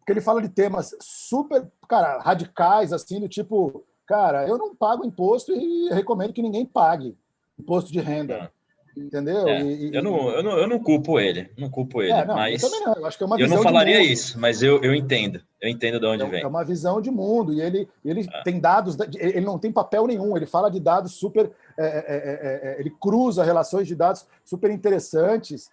[0.07, 5.05] porque ele fala de temas super, cara, radicais, assim, do tipo, cara, eu não pago
[5.05, 7.19] imposto e recomendo que ninguém pague
[7.59, 8.53] imposto de renda.
[8.97, 9.47] Entendeu?
[9.47, 12.35] É, e, eu, não, eu, não, eu não culpo ele, não culpo ele, é, não,
[12.35, 12.95] mas eu, não.
[12.95, 16.01] eu, acho que é uma eu não falaria isso, mas eu, eu entendo, eu entendo
[16.01, 16.43] de onde é, vem.
[16.43, 18.43] É uma visão de mundo e ele, ele é.
[18.43, 23.45] tem dados, ele não tem papel nenhum, ele fala de dados super, é, ele cruza
[23.45, 25.69] relações de dados super interessantes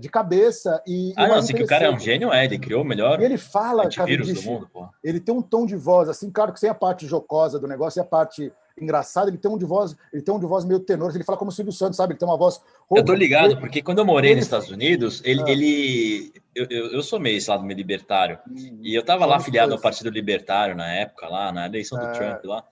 [0.00, 1.12] de cabeça e.
[1.16, 3.20] Ah, não, assim que o cara é um gênio, é, ele criou o melhor.
[3.20, 4.88] E ele fala, cara, do mundo, pô.
[5.02, 7.98] ele tem um tom de voz assim, claro que sem a parte jocosa do negócio
[7.98, 10.80] e a parte engraçado, ele tem um de voz, ele tem um de voz meio
[10.80, 12.12] tenor, ele fala como o Silvio Santos, sabe?
[12.12, 12.60] Ele tem uma voz.
[12.90, 14.36] Eu tô ligado, porque quando eu morei ele...
[14.36, 15.42] nos Estados Unidos, ele.
[15.42, 15.50] Ah.
[15.50, 18.38] ele eu, eu, eu, sou meio esse lado meio libertário.
[18.48, 22.06] Hum, e eu tava lá afiliado ao Partido Libertário na época, lá, na eleição do
[22.06, 22.12] é.
[22.12, 22.64] Trump lá.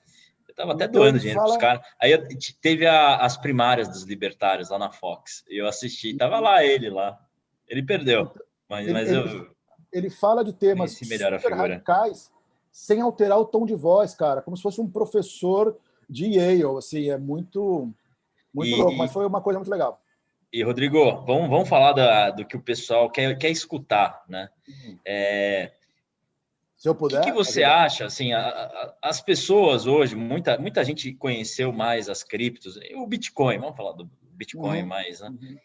[0.49, 1.51] Eu tava até então, doando dinheiro fala...
[1.53, 1.87] pros caras.
[2.01, 2.23] Aí eu,
[2.61, 5.45] teve a, as primárias dos libertários lá na Fox.
[5.49, 7.19] E eu assisti, tava lá ele lá.
[7.67, 8.33] Ele perdeu.
[8.69, 9.51] Mas, ele, mas eu.
[9.93, 12.31] Ele fala de temas super radicais
[12.73, 15.77] sem alterar o tom de voz, cara, como se fosse um professor
[16.09, 17.93] de Yale, assim, é muito,
[18.53, 20.01] muito e, louco, mas foi uma coisa muito legal.
[20.53, 24.51] E, Rodrigo, vamos, vamos falar da, do que o pessoal quer, quer escutar, né?
[24.69, 24.99] Uhum.
[25.07, 25.73] É,
[26.77, 27.21] Se eu puder.
[27.21, 31.73] O que, que você acha, assim, a, a, as pessoas hoje, muita, muita gente conheceu
[31.73, 34.87] mais as criptos, o Bitcoin, vamos falar do Bitcoin uhum.
[34.87, 35.29] mais, né?
[35.29, 35.57] Uhum.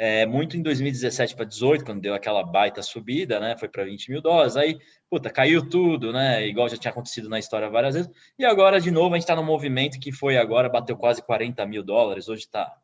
[0.00, 3.56] É, muito em 2017 para 2018, quando deu aquela baita subida, né?
[3.58, 4.56] Foi para 20 mil dólares.
[4.56, 4.78] Aí,
[5.10, 6.46] puta, caiu tudo, né?
[6.46, 8.10] Igual já tinha acontecido na história várias vezes.
[8.38, 11.66] E agora, de novo, a gente está no movimento que foi agora, bateu quase 40
[11.66, 12.28] mil dólares.
[12.28, 12.76] Hoje está.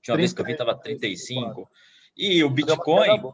[0.00, 1.68] Tinha uma vez que eu vi, estava 35.
[2.16, 3.30] E o Bitcoin,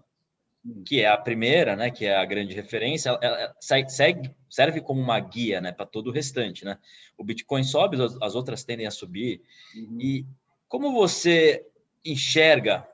[0.84, 1.92] que é a primeira, né?
[1.92, 5.70] Que é a grande referência, ela, ela segue, serve como uma guia, né?
[5.70, 6.78] Para todo o restante, né?
[7.16, 9.40] O Bitcoin sobe, as outras tendem a subir.
[9.76, 9.98] Uhum.
[10.00, 10.26] E
[10.68, 11.64] como você
[12.04, 12.84] enxerga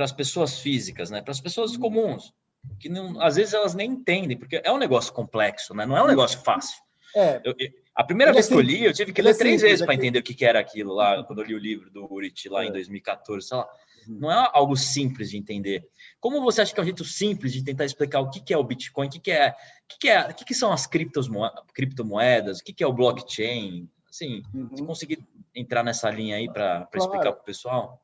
[0.00, 1.20] para as pessoas físicas, né?
[1.20, 1.80] Para as pessoas uhum.
[1.80, 2.32] comuns,
[2.78, 5.84] que não, às vezes elas nem entendem, porque é um negócio complexo, né?
[5.84, 6.80] Não é um negócio fácil.
[7.14, 7.38] É.
[7.44, 9.84] Eu, eu, a primeira ele vez que eu li, eu tive que ler três vezes
[9.84, 11.24] para entender o que, que era aquilo lá, uhum.
[11.24, 12.68] quando eu li o livro do Urit lá é.
[12.68, 13.68] em 2014, sei lá.
[14.08, 14.18] Uhum.
[14.20, 15.86] Não é algo simples de entender.
[16.18, 18.56] Como você acha que é um jeito simples de tentar explicar o que, que é
[18.56, 19.54] o Bitcoin, o que, que é, o
[19.86, 23.86] que, que é, o que, que são as criptomoedas, o que, que é o blockchain?
[24.08, 24.74] Assim, uhum.
[24.74, 25.18] se conseguir
[25.54, 26.90] entrar nessa linha aí para claro.
[26.94, 28.02] explicar para o pessoal.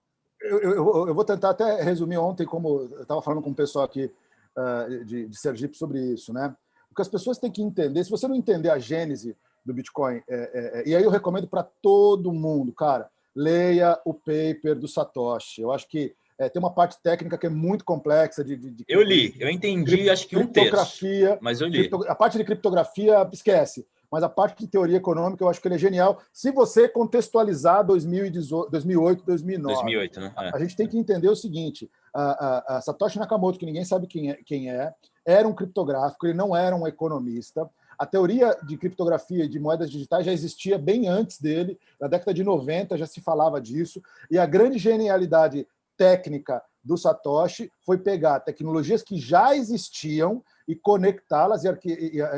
[0.51, 3.85] Eu, eu, eu, vou tentar até resumir ontem, como eu estava falando com o pessoal
[3.85, 4.11] aqui
[4.57, 6.55] uh, de, de Sergipe sobre isso, né?
[6.89, 10.35] Porque as pessoas têm que entender, se você não entender a gênese do Bitcoin, é,
[10.35, 15.61] é, é, e aí eu recomendo para todo mundo, cara, leia o paper do Satoshi.
[15.61, 18.85] Eu acho que é, tem uma parte técnica que é muito complexa de, de, de
[18.89, 21.07] eu li, eu entendi, acho que um terço,
[21.41, 21.89] mas eu li.
[21.89, 25.69] Cripto, a parte de criptografia esquece mas a parte de teoria econômica eu acho que
[25.69, 26.21] ele é genial.
[26.33, 29.75] Se você contextualizar 2018, 2008, 2009.
[29.75, 30.35] 2008, né?
[30.37, 30.57] É.
[30.57, 34.07] A gente tem que entender o seguinte: a, a, a Satoshi Nakamoto, que ninguém sabe
[34.07, 34.93] quem é, quem é,
[35.25, 37.69] era um criptográfico, ele não era um economista.
[37.99, 42.35] A teoria de criptografia e de moedas digitais já existia bem antes dele, na década
[42.35, 45.67] de 90 já se falava disso, e a grande genialidade
[45.97, 51.69] técnica do Satoshi foi pegar tecnologias que já existiam e conectá-las e,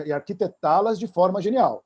[0.07, 1.85] e arquitetá-las de forma genial.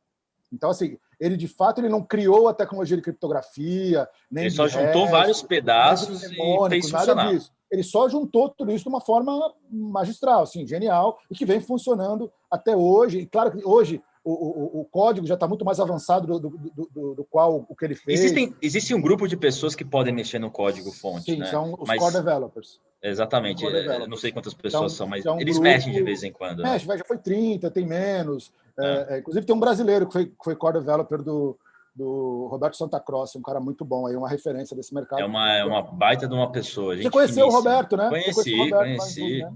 [0.52, 4.68] Então, assim, ele de fato ele não criou a tecnologia de criptografia, nem ele só
[4.68, 6.36] juntou vários pedaços e
[6.68, 7.50] fez nada disso.
[7.70, 12.30] Ele só juntou tudo isso de uma forma magistral, assim, genial, e que vem funcionando
[12.50, 13.20] até hoje.
[13.20, 16.88] E claro que hoje o, o, o, código já está muito mais avançado do, do,
[16.90, 18.20] do, do, qual o que ele fez.
[18.20, 21.46] Existem, existe um grupo de pessoas que podem mexer no código fonte, Sim, né?
[21.46, 21.98] são os mas...
[21.98, 22.78] core developers.
[23.02, 23.66] Exatamente.
[23.66, 26.22] É, não sei quantas pessoas então, são, mas é um eles grupo, mexem de vez
[26.22, 26.62] em quando.
[26.62, 26.72] Né?
[26.72, 26.96] Mexe, né?
[26.96, 28.52] já foi 30, tem menos.
[28.78, 29.16] É.
[29.16, 31.58] É, inclusive tem um brasileiro que foi, que foi core developer do,
[31.94, 35.20] do Roberto Santa Cross, um cara muito bom aí, uma referência desse mercado.
[35.20, 36.96] É uma, é uma baita de uma pessoa.
[36.96, 38.08] Você conheceu o Roberto, né?
[38.08, 39.42] Conheci, Roberto, conheci.
[39.42, 39.52] Né?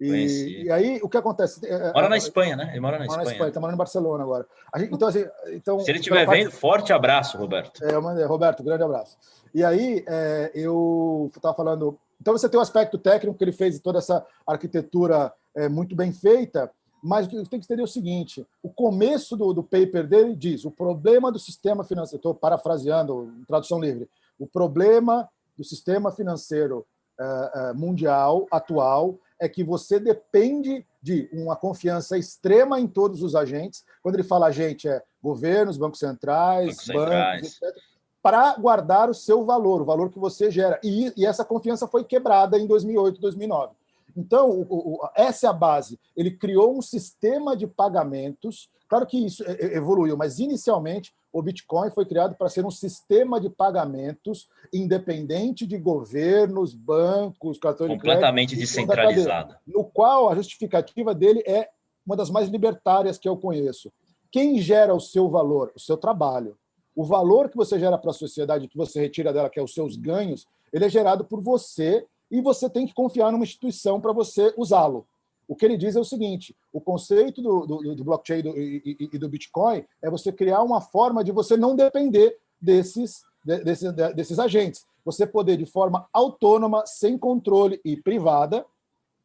[0.00, 1.64] E, e, aí, o que acontece?
[1.64, 2.70] É, mora na Espanha, né?
[2.72, 3.34] Ele mora na mora Espanha.
[3.34, 4.46] Espanha, está morando em Barcelona agora.
[4.76, 6.42] Gente, então, assim, então, Se ele estiver parte...
[6.42, 7.84] vendo, forte abraço, Roberto.
[7.84, 9.16] É, mandei, Roberto, grande abraço.
[9.54, 11.96] E aí, é, eu estava falando.
[12.22, 16.12] Então, você tem o aspecto técnico que ele fez toda essa arquitetura é, muito bem
[16.12, 16.70] feita,
[17.02, 20.36] mas o que tem que entender é o seguinte: o começo do, do paper dele
[20.36, 24.08] diz o problema do sistema financeiro, estou parafraseando, tradução livre,
[24.38, 26.86] o problema do sistema financeiro
[27.18, 33.34] uh, uh, mundial atual é que você depende de uma confiança extrema em todos os
[33.34, 33.84] agentes.
[34.00, 37.91] Quando ele fala agente, é governos, bancos centrais, bancos, bancos etc.
[38.22, 40.78] Para guardar o seu valor, o valor que você gera.
[40.82, 43.74] E, e essa confiança foi quebrada em 2008, 2009.
[44.16, 45.98] Então, o, o, essa é a base.
[46.16, 48.70] Ele criou um sistema de pagamentos.
[48.88, 53.48] Claro que isso evoluiu, mas inicialmente o Bitcoin foi criado para ser um sistema de
[53.48, 61.42] pagamentos independente de governos, bancos, cartões completamente de crédito, descentralizado, no qual a justificativa dele
[61.46, 61.70] é
[62.04, 63.90] uma das mais libertárias que eu conheço.
[64.30, 65.72] Quem gera o seu valor?
[65.74, 66.56] O seu trabalho.
[66.94, 69.72] O valor que você gera para a sociedade, que você retira dela, que é os
[69.72, 74.12] seus ganhos, ele é gerado por você e você tem que confiar numa instituição para
[74.12, 75.06] você usá-lo.
[75.46, 79.10] O que ele diz é o seguinte: o conceito do, do, do blockchain do, e,
[79.12, 84.38] e, do Bitcoin é você criar uma forma de você não depender desses, desses, desses
[84.38, 84.86] agentes.
[85.04, 88.64] Você poder, de forma autônoma, sem controle e privada,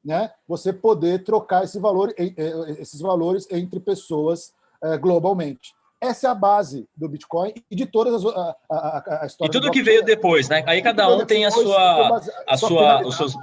[0.03, 5.75] né, você poder trocar esse valor, esses valores entre pessoas eh, globalmente.
[5.99, 9.49] Essa é a base do Bitcoin e de todas as a, a, a história.
[9.49, 10.63] E tudo que veio depois, né?
[10.67, 13.33] Aí cada um tem a sua, a sua, os seus,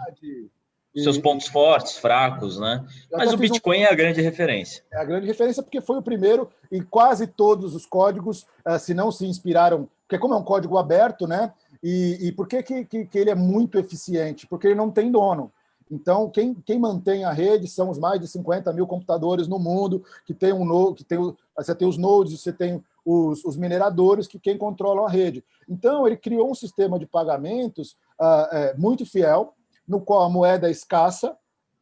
[0.97, 2.85] seus pontos fortes, fracos, né?
[3.11, 3.83] Mas o Bitcoin um...
[3.83, 4.85] é a grande referência.
[4.93, 8.95] É a grande referência porque foi o primeiro e quase todos os códigos, eh, se
[8.95, 11.53] não se inspiraram, porque como é um código aberto, né?
[11.83, 14.47] E, e por que, que, que ele é muito eficiente?
[14.47, 15.53] Porque ele não tem dono.
[15.90, 20.05] Então, quem, quem mantém a rede são os mais de 50 mil computadores no mundo,
[20.25, 21.18] que tem um que tem,
[21.57, 25.44] você tem os nodes, você tem os, os mineradores, que quem controlam a rede.
[25.68, 29.55] Então, ele criou um sistema de pagamentos uh, é, muito fiel,
[29.87, 31.37] no qual a moeda é escassa,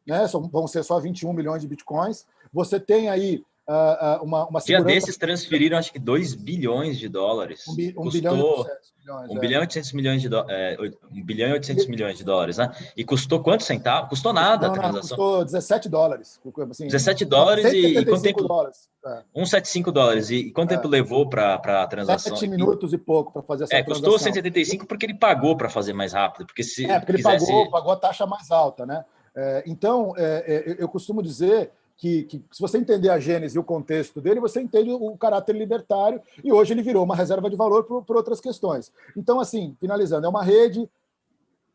[0.05, 2.25] né, são, vão ser só 21 milhões de bitcoins.
[2.51, 4.59] Você tem aí uh, uma, uma.
[4.59, 7.67] Dia desses transferiram, acho que 2 bilhões de dólares.
[7.67, 8.11] Um, bi, um Custou...
[8.11, 8.65] bilhão
[9.03, 9.29] milhões.
[9.29, 9.39] 1 é.
[9.39, 10.55] bilhão e 800 milhões de dólares.
[10.57, 10.77] É,
[11.11, 12.71] 1 bilhão e 800 milhões de dólares, né?
[12.95, 14.07] E custou quanto centavo?
[14.07, 15.17] Custou nada não, a transação.
[15.17, 16.39] Não, custou 17 dólares.
[16.69, 18.47] Assim, 17 dólares e, e quanto tempo?
[18.47, 18.89] Dólares.
[19.05, 19.23] É.
[19.35, 20.29] 175 dólares.
[20.29, 20.75] E, quanto é.
[20.77, 22.35] tempo levou para a transação?
[22.35, 24.11] 7 minutos e, e pouco para fazer essa é, transação.
[24.11, 26.45] Custou 175 porque ele pagou para fazer mais rápido.
[26.45, 27.45] Porque se é, porque ele quisesse...
[27.45, 29.03] pagou, pagou a taxa mais alta, né?
[29.35, 33.59] É, então, é, é, eu costumo dizer que, que, se você entender a gênese e
[33.59, 37.55] o contexto dele, você entende o caráter libertário, e hoje ele virou uma reserva de
[37.55, 38.91] valor por, por outras questões.
[39.15, 40.89] Então, assim, finalizando, é uma rede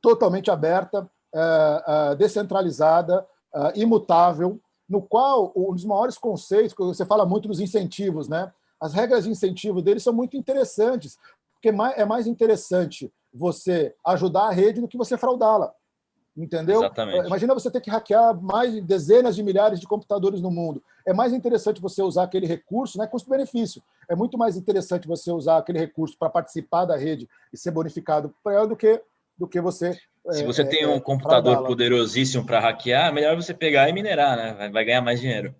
[0.00, 7.26] totalmente aberta, é, é, descentralizada, é, imutável, no qual um dos maiores conceitos, você fala
[7.26, 8.50] muito dos incentivos, né?
[8.80, 11.18] As regras de incentivo dele são muito interessantes,
[11.52, 15.74] porque é mais interessante você ajudar a rede do que você fraudá-la.
[16.38, 16.78] Entendeu?
[16.78, 17.26] Exatamente.
[17.26, 20.80] Imagina você ter que hackear mais de dezenas de milhares de computadores no mundo.
[21.04, 23.08] É mais interessante você usar aquele recurso, né?
[23.08, 23.82] Custo-benefício.
[24.08, 28.32] É muito mais interessante você usar aquele recurso para participar da rede e ser bonificado
[28.68, 29.02] do que
[29.36, 29.96] do que você.
[30.30, 33.92] Se você é, tem um é, computador poderosíssimo para hackear, é melhor você pegar e
[33.92, 34.68] minerar, né?
[34.68, 35.54] Vai ganhar mais dinheiro.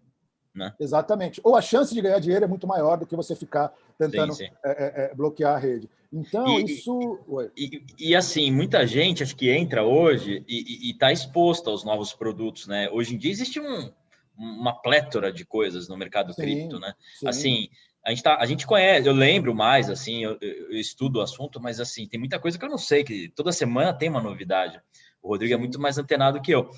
[0.59, 0.75] Né?
[0.79, 1.41] Exatamente.
[1.45, 4.47] Ou a chance de ganhar dinheiro é muito maior do que você ficar tentando sim,
[4.47, 4.51] sim.
[4.65, 5.89] É, é, é bloquear a rede.
[6.13, 7.19] Então, e, isso.
[7.57, 12.67] E, e, assim, muita gente acho que entra hoje e está exposta aos novos produtos,
[12.67, 12.89] né?
[12.91, 13.93] Hoje em dia existe um,
[14.37, 16.95] uma plétora de coisas no mercado sim, cripto, né?
[17.19, 17.29] Sim.
[17.29, 17.69] Assim,
[18.05, 21.61] a gente, tá, a gente conhece, eu lembro mais, assim, eu, eu, estudo o assunto,
[21.61, 24.81] mas assim, tem muita coisa que eu não sei, que toda semana tem uma novidade.
[25.23, 26.71] O Rodrigo é muito mais antenado que eu.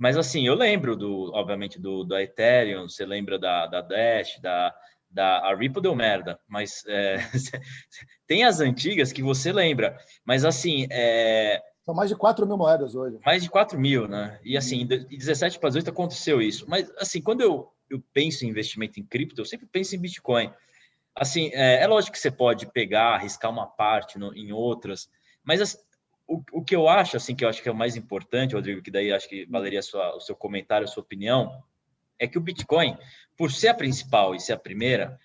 [0.00, 4.74] Mas assim, eu lembro do, obviamente, do, do Ethereum, você lembra da, da Dash, da,
[5.10, 7.18] da a Ripple deu merda, mas é,
[8.26, 12.94] tem as antigas que você lembra, mas assim é, são mais de 4 mil moedas
[12.94, 13.18] hoje.
[13.26, 14.40] Mais de 4 mil, né?
[14.42, 16.64] E assim, de 17 para 18 aconteceu isso.
[16.66, 20.50] Mas assim, quando eu, eu penso em investimento em cripto, eu sempre penso em Bitcoin.
[21.14, 25.10] Assim, é, é lógico que você pode pegar, arriscar uma parte no, em outras,
[25.44, 25.78] mas assim,
[26.30, 28.80] o, o que eu acho, assim, que eu acho que é o mais importante, Rodrigo,
[28.80, 31.60] que daí acho que valeria sua, o seu comentário, a sua opinião,
[32.20, 32.96] é que o Bitcoin,
[33.36, 35.18] por ser a principal e ser a primeira,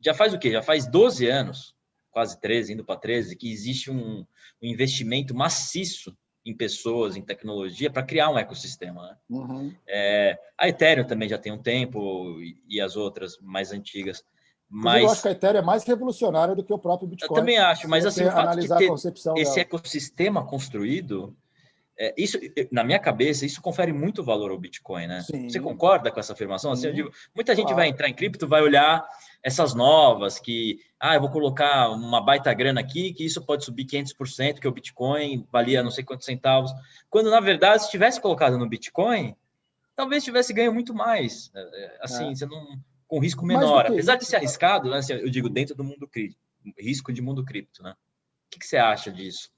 [0.00, 0.50] já faz o quê?
[0.50, 1.76] Já faz 12 anos,
[2.10, 4.26] quase 13, indo para 13, que existe um,
[4.60, 9.02] um, investimento maciço em pessoas, em tecnologia, para criar um ecossistema.
[9.02, 9.16] Né?
[9.30, 9.74] Uhum.
[9.86, 14.24] É, a Ethereum também já tem um tempo, e, e as outras mais antigas.
[14.70, 17.36] Mas eu acho que a Ethereum é mais revolucionária do que o próprio Bitcoin.
[17.36, 19.60] Eu também acho, mas assim, o fato de ter esse dela.
[19.60, 21.34] ecossistema construído
[22.00, 22.38] é, isso,
[22.70, 25.22] na minha cabeça, isso confere muito valor ao Bitcoin, né?
[25.22, 25.50] Sim.
[25.50, 26.70] Você concorda com essa afirmação?
[26.70, 27.76] Assim, eu digo, muita gente claro.
[27.78, 29.04] vai entrar em cripto, vai olhar
[29.42, 33.84] essas novas que, ah, eu vou colocar uma baita grana aqui, que isso pode subir
[33.84, 36.70] 500%, que o Bitcoin valia não sei quantos centavos.
[37.10, 39.34] Quando, na verdade, se tivesse colocado no Bitcoin,
[39.96, 41.50] talvez tivesse ganho muito mais.
[41.52, 42.34] É, é, assim, é.
[42.36, 42.78] você não
[43.08, 43.86] com risco menor.
[43.86, 46.38] Apesar de ser arriscado, né, assim, eu digo dentro do mundo cripto,
[46.78, 47.92] risco de mundo cripto, né?
[47.92, 49.50] O que, que você acha disso?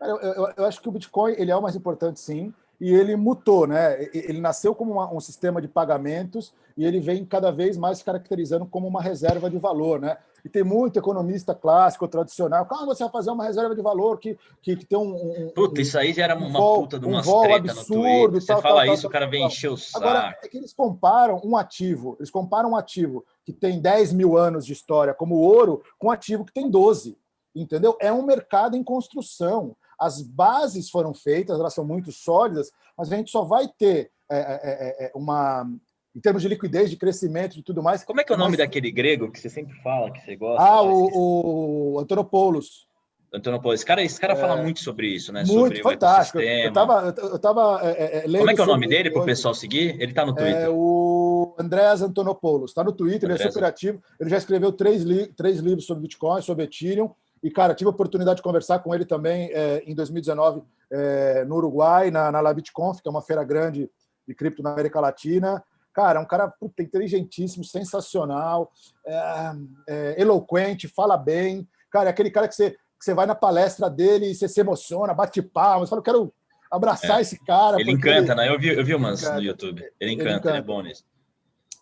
[0.00, 3.16] Eu, eu, eu, acho que o Bitcoin ele é o mais importante, sim, e ele
[3.16, 4.08] mutou, né?
[4.14, 8.04] Ele nasceu como uma, um sistema de pagamentos e ele vem cada vez mais se
[8.04, 10.16] caracterizando como uma reserva de valor, né?
[10.44, 12.66] E tem muito economista clássico, tradicional.
[12.66, 15.50] Como você vai fazer uma reserva de valor que, que, que tem um, um.
[15.50, 18.40] Puta, isso aí já era uma vol, puta de uma um absurdo.
[18.40, 20.04] Você tal, fala tal, isso, tal, o cara vem encher o saco.
[20.04, 24.36] Agora, é que eles comparam um ativo, eles comparam um ativo que tem 10 mil
[24.36, 27.16] anos de história, como ouro, com um ativo que tem 12.
[27.54, 27.96] Entendeu?
[28.00, 33.16] É um mercado em construção as bases foram feitas, elas são muito sólidas, mas a
[33.16, 35.68] gente só vai ter é, é, é, é uma.
[36.18, 38.02] Em termos de liquidez, de crescimento e tudo mais.
[38.02, 38.58] Como é que é o nome mas...
[38.58, 40.60] daquele grego que você sempre fala, que você gosta?
[40.60, 42.88] Ah, o, o Antonopoulos.
[43.32, 43.78] Antonopoulos.
[43.78, 45.44] Esse cara, esse cara é, fala muito sobre isso, né?
[45.46, 46.40] Muito sobre fantástico.
[46.40, 49.24] Eu tava, eu tava é, é Como é que é o nome dele para o
[49.24, 49.94] pessoal seguir?
[50.00, 50.62] Ele está no Twitter.
[50.62, 52.72] É o Andreas Antonopoulos.
[52.72, 54.02] Está no Twitter, ele é super ativo.
[54.18, 57.12] Ele já escreveu três, li três livros sobre Bitcoin, sobre Ethereum.
[57.40, 61.54] E, cara, tive a oportunidade de conversar com ele também é, em 2019 é, no
[61.54, 63.88] Uruguai, na, na LabitConf, que é uma feira grande
[64.26, 65.62] de cripto na América Latina.
[65.98, 68.70] Cara, é um cara puta, inteligentíssimo, sensacional,
[69.04, 69.52] é,
[69.88, 71.68] é, eloquente, fala bem.
[71.90, 74.60] Cara, é aquele cara que você, que você vai na palestra dele e você se
[74.60, 76.32] emociona, bate palmas, fala, eu quero
[76.70, 77.22] abraçar é.
[77.22, 77.80] esse cara.
[77.80, 78.34] Ele encanta, ele...
[78.36, 78.48] né?
[78.48, 79.82] Eu vi, eu vi umas no YouTube.
[79.98, 80.48] Ele encanta, ele, encanta.
[80.50, 81.04] ele é bom nisso.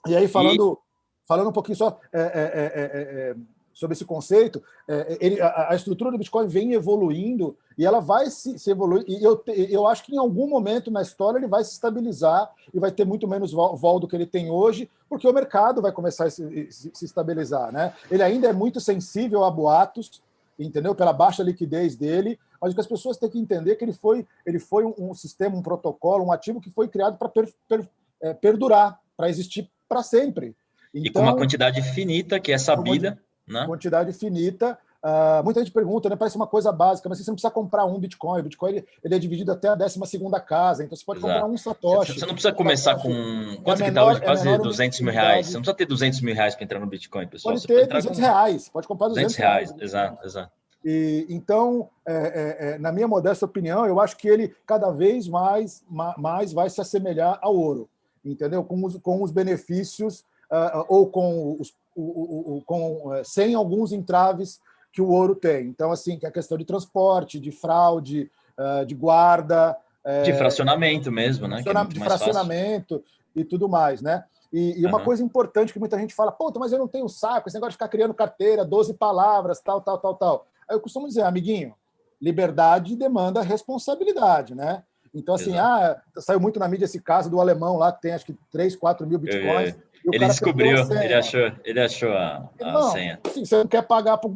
[0.09, 1.29] E aí, falando, e...
[1.29, 3.35] falando um pouquinho só, é, é, é
[3.77, 8.31] sobre esse conceito, é, ele, a, a, estrutura do Bitcoin vem evoluindo e ela vai
[8.31, 9.05] se, se, evoluir.
[9.07, 12.81] E eu, eu acho que em algum momento na história ele vai se estabilizar e
[12.81, 16.25] vai ter muito menos vol, do que ele tem hoje, porque o mercado vai começar
[16.25, 17.71] a se, se, se estabilizar.
[17.71, 17.93] Né?
[18.11, 20.23] Ele ainda é muito sensível a boatos,
[20.59, 20.95] entendeu?
[20.95, 23.93] Pela baixa liquidez dele, mas o que as pessoas têm que entender é que ele
[23.93, 27.53] foi, ele foi um, um sistema, um protocolo, um ativo que foi criado para per,
[27.69, 27.87] per,
[28.23, 30.57] é, perdurar, para existir para sempre.
[30.95, 33.67] Então, e com uma então, quantidade finita que é sabida né?
[33.67, 34.79] quantidade finita.
[35.03, 36.17] Uh, muita gente pergunta, né?
[36.17, 38.41] Parece uma coisa básica, mas você não precisa comprar um Bitcoin.
[38.41, 40.01] O Bitcoin ele, ele é dividido até a 12
[40.45, 41.33] casa, então você pode Exato.
[41.33, 42.19] comprar um Satoshi.
[42.19, 43.57] Você não precisa começar com.
[43.63, 44.21] Quanto é que está hoje?
[44.21, 45.47] Quase é 200 mil reais.
[45.47, 47.55] Você não precisa ter 200 mil reais para entrar no Bitcoin, pessoal.
[47.55, 48.25] Pode ter 200 com...
[48.25, 49.69] reais, pode comprar 200, 200 reais.
[49.71, 49.83] reais.
[49.83, 50.53] Exato, exato.
[50.85, 55.29] E, então, é, é, é, na minha modesta opinião, eu acho que ele cada vez
[55.29, 55.85] mais,
[56.17, 57.89] mais vai se assemelhar ao ouro,
[58.25, 58.65] entendeu?
[58.65, 60.21] Com os, com os benefícios
[60.51, 64.61] uh, ou com os o, o, com, é, sem alguns entraves
[64.93, 65.67] que o ouro tem.
[65.69, 69.77] Então, assim, que é a questão de transporte, de fraude, uh, de guarda.
[70.05, 71.63] É, de fracionamento mesmo, né?
[71.67, 73.03] É de fracionamento
[73.35, 74.25] e tudo mais, né?
[74.53, 75.05] E, e uma uhum.
[75.05, 77.77] coisa importante que muita gente fala, puta, mas eu não tenho saco, esse negócio de
[77.77, 80.47] ficar criando carteira, 12 palavras, tal, tal, tal, tal.
[80.69, 81.75] Aí eu costumo dizer, amiguinho,
[82.21, 84.83] liberdade demanda responsabilidade, né?
[85.15, 86.01] Então, assim, Exato.
[86.15, 88.77] ah, saiu muito na mídia esse caso do alemão lá, que tem acho que 3,
[88.77, 89.71] 4 mil bitcoins.
[89.71, 89.77] É
[90.13, 93.21] ele descobriu, ele achou, ele achou a, a não, senha.
[93.25, 94.31] Assim, você não quer pagar para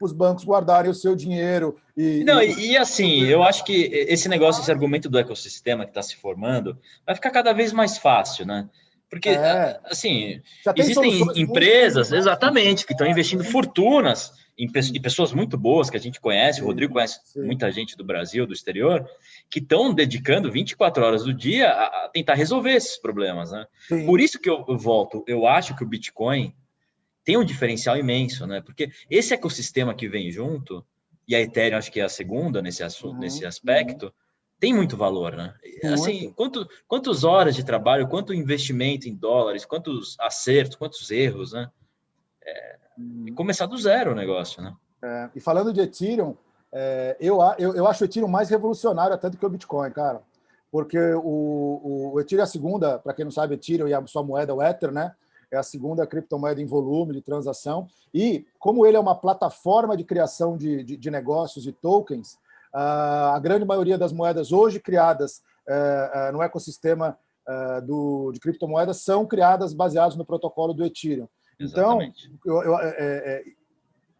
[0.00, 1.76] os bancos guardarem o seu dinheiro.
[1.96, 5.90] E, não, e, e, assim, eu acho que esse negócio, esse argumento do ecossistema que
[5.90, 8.68] está se formando, vai ficar cada vez mais fácil, né?
[9.08, 9.78] Porque, é.
[9.84, 10.40] assim,
[10.74, 16.62] existem empresas, exatamente, que estão investindo fortunas em, pessoas muito boas que a gente conhece,
[16.62, 17.42] o Rodrigo conhece sim.
[17.42, 19.08] muita gente do Brasil, do exterior,
[19.50, 23.66] que estão dedicando 24 horas do dia a, tentar resolver esses problemas, né?
[23.88, 24.06] Sim.
[24.06, 26.54] Por isso que eu, eu, volto, eu acho que o Bitcoin
[27.22, 28.60] tem um diferencial imenso, né?
[28.60, 30.84] Porque esse ecossistema que vem junto,
[31.28, 33.20] e a Ethereum acho que é a segunda nesse, assunto, uhum.
[33.20, 34.12] nesse aspecto, uhum.
[34.58, 35.54] tem muito valor, né?
[35.92, 41.70] Assim, quanto, quantas horas de trabalho, quanto investimento em dólares, quantos acertos, quantos erros, né?
[42.42, 43.34] É, uhum.
[43.34, 44.74] começar do zero o negócio, né?
[45.02, 46.36] É, e falando de Ethereum,
[46.72, 50.20] é, eu, eu, eu acho o Ethereum mais revolucionário até do que o Bitcoin, cara.
[50.70, 54.22] Porque o, o Ethereum é a segunda, para quem não sabe, Ethereum e a sua
[54.22, 55.14] moeda, o Ether, né?
[55.50, 57.86] É a segunda criptomoeda em volume de transação.
[58.12, 62.36] E como ele é uma plataforma de criação de, de, de negócios e tokens,
[62.72, 67.18] a grande maioria das moedas hoje criadas é, é, no ecossistema
[67.48, 71.28] é, do, de criptomoedas são criadas baseadas no protocolo do Ethereum.
[71.58, 72.30] Então, Exatamente.
[72.34, 73.44] Então, o é,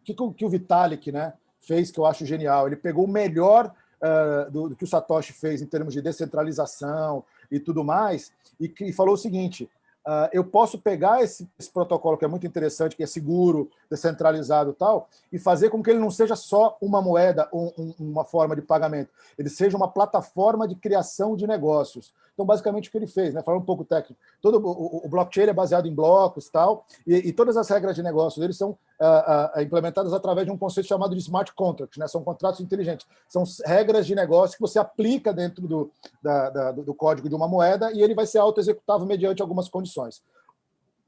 [0.03, 1.33] que, que o Vitalik, né?
[1.67, 2.65] fez que eu acho genial.
[2.65, 7.23] Ele pegou o melhor uh, do, do, que o Satoshi fez em termos de descentralização
[7.51, 9.69] e tudo mais, e, e falou o seguinte:
[10.07, 14.71] uh, eu posso pegar esse, esse, protocolo que é muito interessante, que é seguro, descentralizado
[14.71, 18.25] e tal, e fazer com que ele não seja só uma moeda ou um, uma
[18.25, 22.13] forma de pagamento, ele seja uma plataforma de criação de negócios.
[22.33, 23.41] Então, basicamente, o que ele fez, né?
[23.41, 27.33] falando um pouco técnico, todo o, o blockchain é baseado em blocos tal, e, e
[27.33, 31.15] todas as regras de negócio deles são uh, uh, implementadas através de um conceito chamado
[31.15, 32.07] de smart contracts, né?
[32.07, 36.93] são contratos inteligentes, são regras de negócio que você aplica dentro do, da, da, do
[36.93, 40.21] código de uma moeda e ele vai ser auto-executável mediante algumas condições.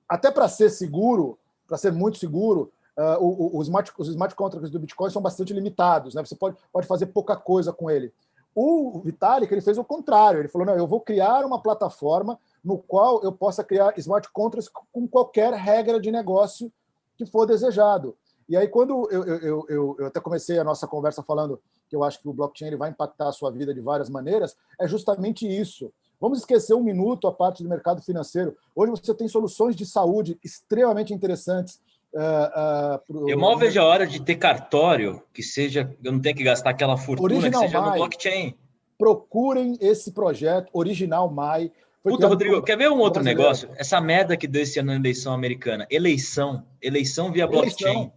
[0.10, 1.38] Até para ser seguro,
[1.70, 5.22] para ser muito seguro, uh, o, o, os, smart, os smart contracts do Bitcoin são
[5.22, 6.26] bastante limitados, né?
[6.26, 8.12] você pode, pode fazer pouca coisa com ele.
[8.54, 10.40] O Vitalik ele fez o contrário.
[10.40, 14.70] Ele falou: não, eu vou criar uma plataforma no qual eu possa criar smart contracts
[14.92, 16.72] com qualquer regra de negócio
[17.16, 18.18] que for desejado.
[18.50, 22.04] E aí, quando eu, eu, eu, eu até comecei a nossa conversa falando que eu
[22.04, 25.48] acho que o blockchain ele vai impactar a sua vida de várias maneiras, é justamente
[25.48, 25.92] isso.
[26.20, 28.56] Vamos esquecer um minuto a parte do mercado financeiro.
[28.76, 31.80] Hoje você tem soluções de saúde extremamente interessantes
[32.14, 33.30] Uh, uh, pro...
[33.30, 36.72] Eu mal vejo a hora de ter cartório que seja, eu não tenho que gastar
[36.72, 38.56] aquela fortuna Original que seja Mai, no blockchain.
[38.98, 41.72] Procurem esse projeto, Original Mai.
[42.04, 43.70] Puta, Rodrigo, quer ver um outro negócio?
[43.76, 45.86] Essa merda que deu esse ano na eleição americana.
[45.90, 46.66] Eleição.
[46.82, 47.92] Eleição via blockchain.
[47.92, 48.14] Eleição,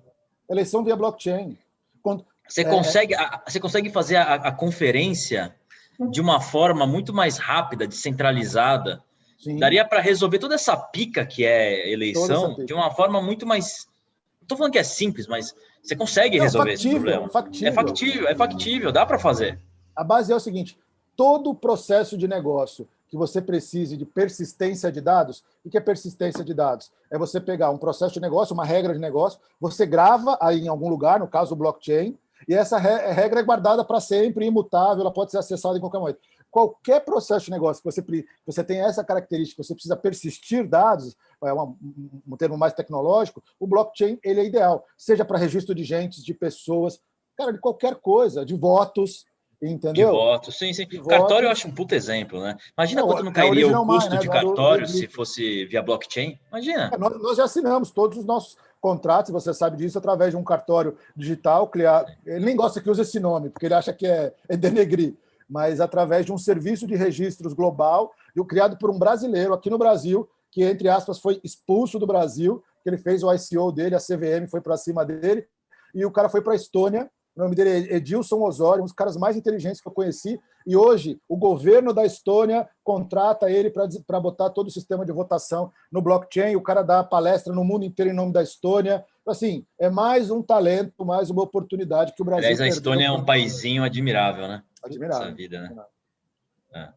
[0.49, 1.59] eleição via blockchain.
[2.03, 5.55] Quando, Você, é, consegue, a, você consegue fazer a, a, conferência
[6.11, 9.03] de uma forma muito mais rápida, descentralizada.
[9.38, 9.59] Sim.
[9.59, 13.86] Daria para resolver toda essa pica que é eleição de uma forma muito mais.
[14.40, 17.28] Não estou falando que é simples, mas você consegue Não, resolver factível, esse problema.
[17.28, 17.68] Factível.
[17.68, 19.59] É factível, é factível, dá para fazer.
[19.97, 20.78] A base é o seguinte:
[21.16, 25.45] todo o processo de negócio que você precise de persistência de dados.
[25.62, 26.90] O que é persistência de dados?
[27.11, 30.68] É você pegar um processo de negócio, uma regra de negócio, você grava aí em
[30.68, 32.16] algum lugar, no caso o blockchain,
[32.49, 36.18] e essa regra é guardada para sempre, imutável, ela pode ser acessada em qualquer momento.
[36.51, 41.53] Qualquer processo de negócio que você, você tem essa característica, você precisa persistir dados, é
[41.53, 41.74] uma,
[42.28, 46.34] um termo mais tecnológico, o blockchain ele é ideal, seja para registro de gente, de
[46.34, 47.01] pessoas,
[47.36, 49.24] cara, de qualquer coisa, de votos,
[49.62, 50.11] Entendeu?
[50.11, 50.84] De voto, sim, sim.
[50.84, 51.45] De cartório voto.
[51.45, 52.57] eu acho um puto exemplo, né?
[52.76, 54.16] Imagina não, quanto não é cairia o custo mais, né?
[54.18, 56.36] de cartório se fosse via blockchain.
[56.49, 56.90] Imagina.
[56.93, 60.43] É, nós, nós, já assinamos todos os nossos contratos, você sabe disso, através de um
[60.43, 61.70] cartório digital.
[62.26, 65.14] Ele nem gosta que use esse nome, porque ele acha que é, é denegrir,
[65.49, 68.12] mas através de um serviço de registros global,
[68.49, 72.91] criado por um brasileiro aqui no Brasil, que, entre aspas, foi expulso do Brasil, que
[72.91, 75.47] ele fez o ICO dele, a CVM foi para cima dele,
[75.95, 78.95] e o cara foi para a Estônia o nome dele é Edilson Osório, um dos
[78.95, 80.39] caras mais inteligentes que eu conheci.
[80.66, 85.72] E hoje o governo da Estônia contrata ele para botar todo o sistema de votação
[85.91, 86.57] no blockchain.
[86.57, 89.05] O cara dá palestra no mundo inteiro em nome da Estônia.
[89.26, 92.45] Assim, é mais um talento, mais uma oportunidade que o Brasil.
[92.45, 94.62] Aliás, a Estônia é um paísinho admirável, né?
[94.85, 95.26] Admirável.
[95.26, 95.85] Essa vida, né?
[96.74, 96.89] É.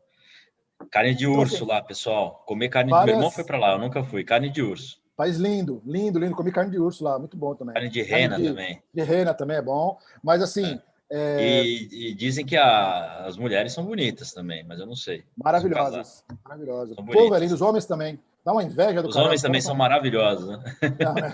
[0.92, 2.44] Carne de urso então, assim, lá, pessoal.
[2.46, 3.06] Comer carne várias...
[3.06, 4.24] de meu irmão foi para lá, eu nunca fui.
[4.24, 5.05] Carne de urso.
[5.16, 6.36] País lindo, lindo, lindo.
[6.36, 7.74] Comi carne de urso lá, muito bom também.
[7.74, 8.84] Carne de rena carne de, também.
[8.94, 9.98] De rena também é bom.
[10.24, 10.66] Mas assim.
[10.66, 10.96] É.
[11.08, 11.64] É...
[11.64, 15.24] E, e, dizem que a, as mulheres são bonitas também, mas eu não sei.
[15.38, 16.26] Maravilhosas.
[16.44, 16.98] Maravilhosas.
[16.98, 18.20] O povo é lindo, os homens também.
[18.44, 20.64] Dá uma inveja do Os homens também são maravilhosos, né?
[21.00, 21.34] Não, é.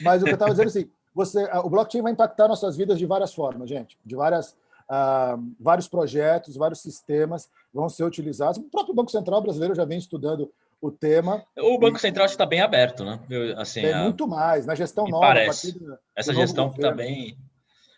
[0.00, 2.98] Mas o que eu estava dizendo é assim, você, o blockchain vai impactar nossas vidas
[2.98, 3.96] de várias formas, gente.
[4.04, 4.56] De várias,
[4.90, 8.58] uh, vários projetos, vários sistemas vão ser utilizados.
[8.58, 10.50] O próprio Banco Central brasileiro já vem estudando
[10.86, 11.42] o tema.
[11.56, 13.18] O Banco Central está bem aberto, né?
[13.30, 14.02] Eu, assim, Tem a...
[14.02, 14.66] muito mais.
[14.66, 15.74] Na gestão nova, parece.
[16.14, 17.38] Essa gestão está bem.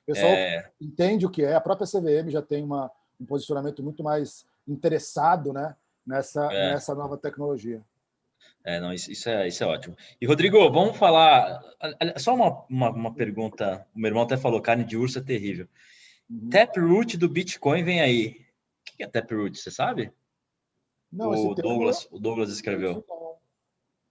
[0.02, 0.70] O pessoal é...
[0.80, 1.54] entende o que é.
[1.54, 2.88] A própria CVM já tem uma,
[3.20, 5.74] um posicionamento muito mais interessado né,
[6.06, 6.74] nessa, é.
[6.74, 7.82] nessa nova tecnologia.
[8.64, 9.96] É, não, isso, isso, é, isso é ótimo.
[10.20, 11.60] E, Rodrigo, vamos falar.
[12.18, 13.84] Só uma, uma, uma pergunta.
[13.94, 15.66] O meu irmão até falou: carne de urso é terrível.
[16.30, 16.50] Uhum.
[16.50, 18.28] Taproot do Bitcoin vem aí.
[18.28, 19.58] O que é Taproot?
[19.58, 20.12] Você sabe?
[21.12, 23.04] Não, o Douglas, o Douglas escreveu.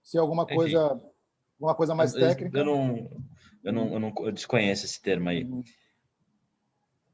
[0.02, 1.06] Se é alguma coisa, Enfim,
[1.54, 2.58] alguma coisa mais eu, técnica.
[2.58, 3.10] Eu não,
[3.62, 5.44] eu não, eu não eu desconheço esse termo aí.
[5.44, 5.62] Uhum.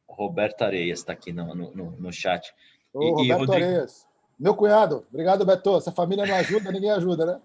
[0.09, 2.53] Roberto Areias está aqui no, no, no chat.
[2.93, 3.65] Ô, e, Roberto e Rodrigo...
[3.65, 4.07] Areias.
[4.39, 5.81] Meu cunhado, obrigado, Beto.
[5.81, 7.41] Se a família não ajuda, ninguém ajuda, né?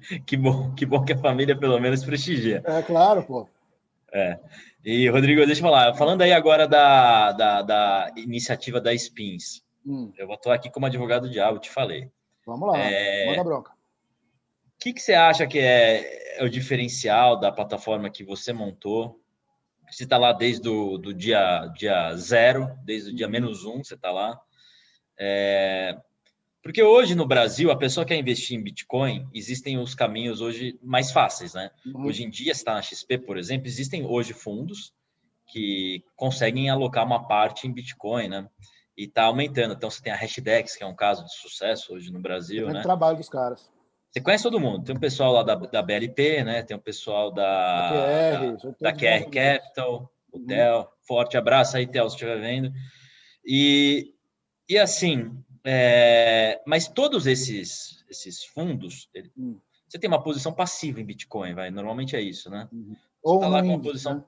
[0.26, 2.62] que bom, que bom que a família pelo menos prestigia.
[2.64, 3.48] É claro, pô.
[4.12, 4.38] É.
[4.84, 10.12] E, Rodrigo, deixa eu falar, falando aí agora da, da, da iniciativa da Spins, Hum.
[10.18, 12.10] Eu vou estar aqui como advogado do diabo, te falei.
[12.44, 13.26] Vamos lá, é...
[13.26, 13.70] manda bronca.
[13.70, 19.20] O que, que você acha que é, é, o diferencial da plataforma que você montou?
[19.90, 23.94] Você está lá desde o do dia, dia zero, desde o dia menos um, você
[23.94, 24.38] está lá.
[25.18, 25.96] É...
[26.62, 30.76] Porque hoje no Brasil, a pessoa que quer investir em Bitcoin, existem os caminhos hoje
[30.82, 31.70] mais fáceis, né?
[31.86, 32.06] Uhum.
[32.06, 34.92] Hoje em dia, está na XP, por exemplo, existem hoje fundos
[35.46, 38.48] que conseguem alocar uma parte em Bitcoin, né?
[38.96, 39.74] E está aumentando.
[39.74, 42.82] Então você tem a Hashdex, que é um caso de sucesso hoje no Brasil, né?
[42.82, 43.70] trabalho dos caras.
[44.10, 44.84] Você conhece todo mundo.
[44.84, 46.62] Tem um pessoal lá da, da BLP, né?
[46.62, 50.46] Tem um pessoal da, QR, da, da QR Capital, o uhum.
[50.46, 50.88] Theo.
[51.06, 52.72] Forte abraço aí, Theo, se estiver vendo.
[53.44, 54.14] E,
[54.68, 59.60] e assim, é, mas todos esses, esses fundos, ele, uhum.
[59.86, 61.70] você tem uma posição passiva em Bitcoin, vai.
[61.70, 62.66] Normalmente é isso, né?
[62.72, 62.96] Uhum.
[63.22, 64.14] Ou tá lá com uma posição.
[64.14, 64.24] Né?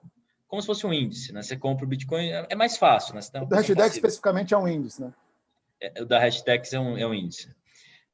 [0.48, 1.42] Como se fosse um índice, né?
[1.42, 3.20] Você compra o Bitcoin, é, é mais fácil, né?
[3.42, 5.12] o da Hashdex especificamente é um índice, né?
[5.80, 7.54] É, o da Hashdex é um, é um índice.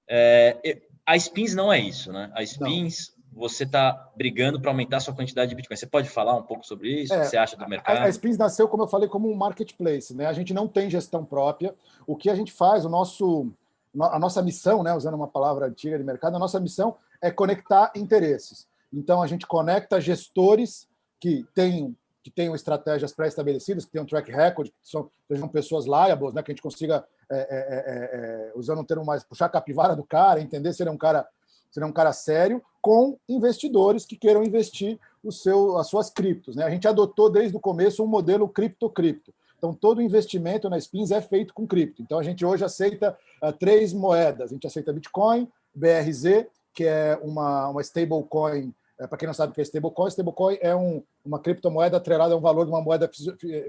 [0.07, 2.31] É, a Spins não é isso, né?
[2.35, 3.41] A Spins, não.
[3.41, 5.77] você está brigando para aumentar a sua quantidade de Bitcoin.
[5.77, 7.15] Você pode falar um pouco sobre isso?
[7.15, 7.99] É, o que você acha do mercado?
[7.99, 10.27] A, a Spins nasceu, como eu falei, como um marketplace, né?
[10.27, 11.73] A gente não tem gestão própria.
[12.05, 13.53] O que a gente faz, o nosso,
[14.01, 14.93] a nossa missão, né?
[14.93, 18.67] Usando uma palavra antiga de mercado, a nossa missão é conectar interesses.
[18.93, 20.89] Então, a gente conecta gestores
[21.21, 26.33] que têm que tenham estratégias pré-estabelecidas, que tenham track record, que são, sejam pessoas liables,
[26.33, 29.51] né, que a gente consiga, é, é, é, é, usando um termo mais, puxar a
[29.51, 31.29] capivara do cara, entender se ele é um cara,
[31.71, 36.57] se é um cara sério, com investidores que queiram investir o seu, as suas criptos.
[36.57, 36.65] Né?
[36.65, 39.35] A gente adotou desde o começo um modelo cripto-cripto.
[39.59, 42.01] Então, todo investimento na Spins é feito com cripto.
[42.01, 44.51] Então, a gente hoje aceita uh, três moedas.
[44.51, 49.53] A gente aceita Bitcoin, BRZ, que é uma, uma stablecoin É, Para quem não sabe
[49.53, 52.81] o que é stablecoin, stablecoin é um, uma criptomoeda atrelada a um valor de uma
[52.81, 53.11] moeda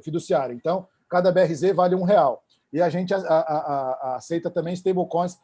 [0.03, 0.53] fiduciária.
[0.53, 2.43] Então, cada BRZ vale um real.
[2.71, 5.37] E a gente a, a, a, aceita também stablecoins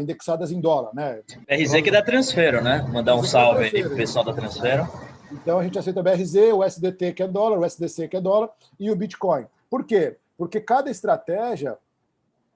[0.00, 0.94] indexadas em dólar.
[0.94, 1.22] Né?
[1.48, 2.86] BRZ que dá transfero, né?
[2.92, 4.88] Mandar um salve aí para o pessoal da Transfero.
[5.32, 8.50] Então, a gente aceita BRZ, o SDT, que é dólar, o SDC, que é dólar,
[8.78, 9.46] e o Bitcoin.
[9.68, 10.16] Por quê?
[10.36, 11.76] Porque cada estratégia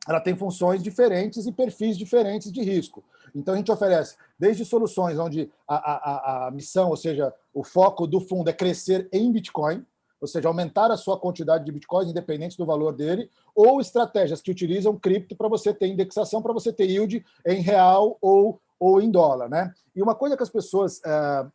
[0.09, 3.05] ela tem funções diferentes e perfis diferentes de risco.
[3.35, 8.07] Então, a gente oferece desde soluções onde a, a, a missão, ou seja, o foco
[8.07, 9.85] do fundo é crescer em Bitcoin,
[10.23, 14.53] ou seja, aumentar a sua quantidade de bitcoins, independente do valor dele, ou estratégias que
[14.53, 19.11] utilizam cripto para você ter indexação, para você ter yield em real ou, ou em
[19.11, 19.49] dólar.
[19.49, 19.75] Né?
[19.97, 21.01] E uma coisa que as pessoas.
[21.05, 21.47] É,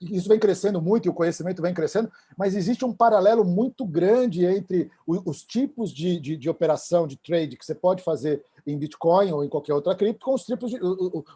[0.00, 4.44] isso vem crescendo muito e o conhecimento vem crescendo, mas existe um paralelo muito grande
[4.44, 9.32] entre os tipos de, de, de operação, de trade que você pode fazer em Bitcoin
[9.32, 10.78] ou em qualquer outra cripto com os, tipos de,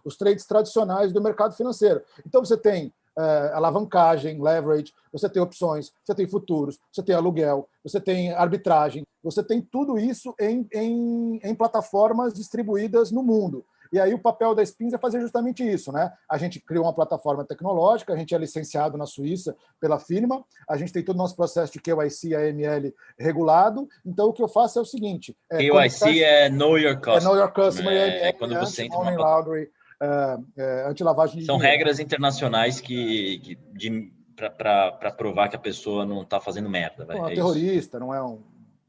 [0.04, 2.02] os trades tradicionais do mercado financeiro.
[2.26, 7.68] Então você tem é, alavancagem, leverage, você tem opções, você tem futuros, você tem aluguel,
[7.82, 13.64] você tem arbitragem, você tem tudo isso em, em, em plataformas distribuídas no mundo.
[13.92, 16.10] E aí o papel da Spins é fazer justamente isso, né?
[16.28, 20.76] A gente criou uma plataforma tecnológica, a gente é licenciado na Suíça pela firma, a
[20.78, 23.86] gente tem todo o nosso processo de KYC, AML regulado.
[24.04, 27.20] Então o que eu faço é o seguinte: é KYC é Know Your Customer.
[27.20, 29.70] É Know Your Customer, é, é, é quando você entra na laundry,
[30.00, 31.78] é, é, anti-lavagem de São dinheiro.
[31.78, 33.58] regras internacionais que, que
[34.56, 37.04] para provar que a pessoa não está fazendo merda.
[37.04, 38.40] Não é, é terrorista, não é um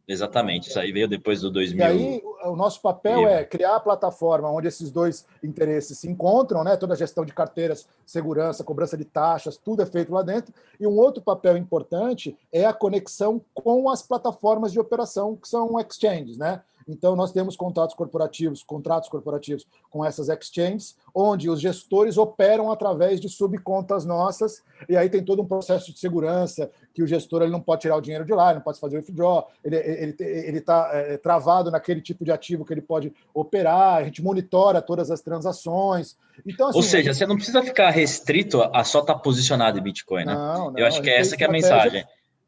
[0.06, 1.86] Exatamente, isso aí veio depois do 2000.
[1.86, 6.62] E aí, o nosso papel é criar a plataforma onde esses dois interesses se encontram,
[6.64, 6.76] né?
[6.76, 10.54] toda a gestão de carteiras, segurança, cobrança de taxas, tudo é feito lá dentro.
[10.78, 15.80] E um outro papel importante é a conexão com as plataformas de operação, que são
[15.80, 16.62] exchanges, né?
[16.88, 23.20] Então, nós temos contratos corporativos, contratos corporativos com essas exchanges, onde os gestores operam através
[23.20, 27.52] de subcontas nossas, e aí tem todo um processo de segurança, que o gestor ele
[27.52, 30.90] não pode tirar o dinheiro de lá, ele não pode fazer o withdraw, ele está
[30.94, 35.22] é, travado naquele tipo de ativo que ele pode operar, a gente monitora todas as
[35.22, 36.18] transações.
[36.46, 37.18] Então, assim, Ou seja, gente...
[37.18, 40.34] você não precisa ficar restrito a só estar tá posicionado em Bitcoin, né?
[40.34, 42.06] Não, não, Eu acho que é essa que é a mensagem.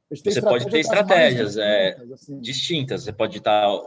[0.10, 2.40] Você pode ter estratégias é, assim.
[2.40, 3.04] distintas.
[3.04, 3.84] Você pode estar tá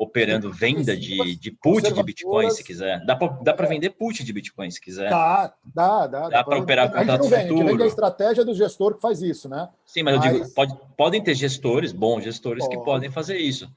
[0.00, 3.04] operando venda de, de put de Bitcoin, se quiser.
[3.04, 5.10] Dá para vender put de Bitcoin, se quiser.
[5.10, 6.28] Dá, dá, dá.
[6.30, 7.66] Dá, para operar contrato futuro.
[7.66, 9.68] Vende a estratégia do gestor que faz isso, né?
[9.84, 10.24] Sim, mas, mas...
[10.24, 12.78] eu digo, pode, podem ter gestores, bons gestores, pode.
[12.78, 13.70] que podem fazer isso.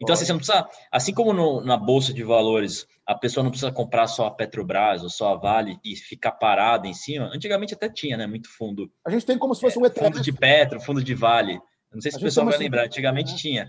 [0.00, 3.50] Então, assim, você não precisa, assim como no, na bolsa de valores, a pessoa não
[3.50, 7.30] precisa comprar só a Petrobras ou só a Vale e ficar parada em cima.
[7.32, 8.26] Antigamente até tinha, né?
[8.26, 8.90] Muito fundo.
[9.06, 10.06] A gente tem como se fosse um ETF.
[10.06, 11.60] Fundo de Petro, fundo de Vale.
[11.92, 12.84] Não sei se o pessoal vai lembrar.
[12.84, 13.38] Antigamente né?
[13.38, 13.68] tinha.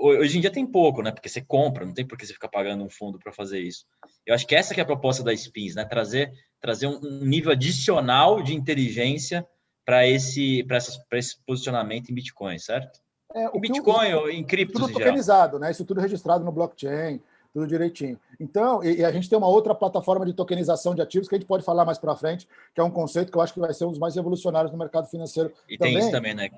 [0.00, 1.10] Hoje em dia tem pouco, né?
[1.10, 3.84] Porque você compra, não tem por que você ficar pagando um fundo para fazer isso.
[4.24, 5.84] Eu acho que essa que é a proposta da Spins, né?
[5.84, 9.46] Trazer, trazer um nível adicional de inteligência
[9.84, 10.64] para esse,
[11.12, 13.00] esse posicionamento em Bitcoin, certo?
[13.34, 15.70] É, em Bitcoin ou em criptos Tudo tokenizado, né?
[15.70, 17.20] Isso tudo registrado no blockchain,
[17.52, 18.18] tudo direitinho.
[18.38, 21.38] Então, e, e, a gente tem uma outra plataforma de tokenização de ativos que a
[21.38, 23.74] gente pode falar mais para frente, que é um conceito que eu acho que vai
[23.74, 25.52] ser um dos mais revolucionários no mercado financeiro.
[25.68, 25.94] E também.
[25.94, 26.50] tem isso também, né?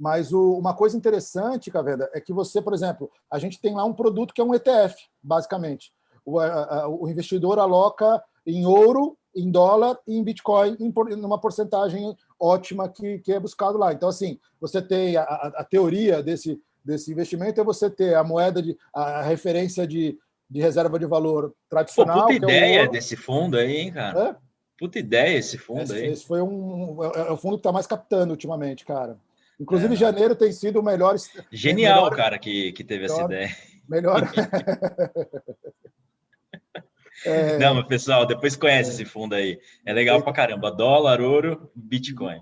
[0.00, 3.84] Mas o, uma coisa interessante, Cavenda, é que você, por exemplo, a gente tem lá
[3.84, 5.92] um produto que é um ETF, basicamente.
[6.24, 12.16] O, a, o investidor aloca em ouro, em dólar e em Bitcoin em, numa porcentagem
[12.40, 13.92] ótima que, que é buscado lá.
[13.92, 18.62] Então, assim, você tem a, a, teoria desse, desse investimento é você ter a moeda
[18.62, 22.26] de a referência de, de reserva de valor tradicional.
[22.26, 24.30] Pô, puta é ideia é desse fundo aí, hein, cara?
[24.30, 24.36] É?
[24.78, 26.06] Puta ideia esse fundo esse, aí.
[26.06, 27.04] Esse foi um.
[27.04, 29.18] É, é o fundo que está mais captando ultimamente, cara.
[29.60, 29.96] Inclusive, é.
[29.96, 31.16] janeiro tem sido o melhor.
[31.52, 33.50] Genial, melhor, cara, que, que teve melhor, essa ideia.
[33.86, 34.22] Melhor.
[37.26, 37.58] é...
[37.58, 38.94] Não, mas pessoal, depois conhece é.
[38.94, 39.60] esse fundo aí.
[39.84, 40.72] É legal pra caramba.
[40.72, 42.40] Dólar, ouro, Bitcoin.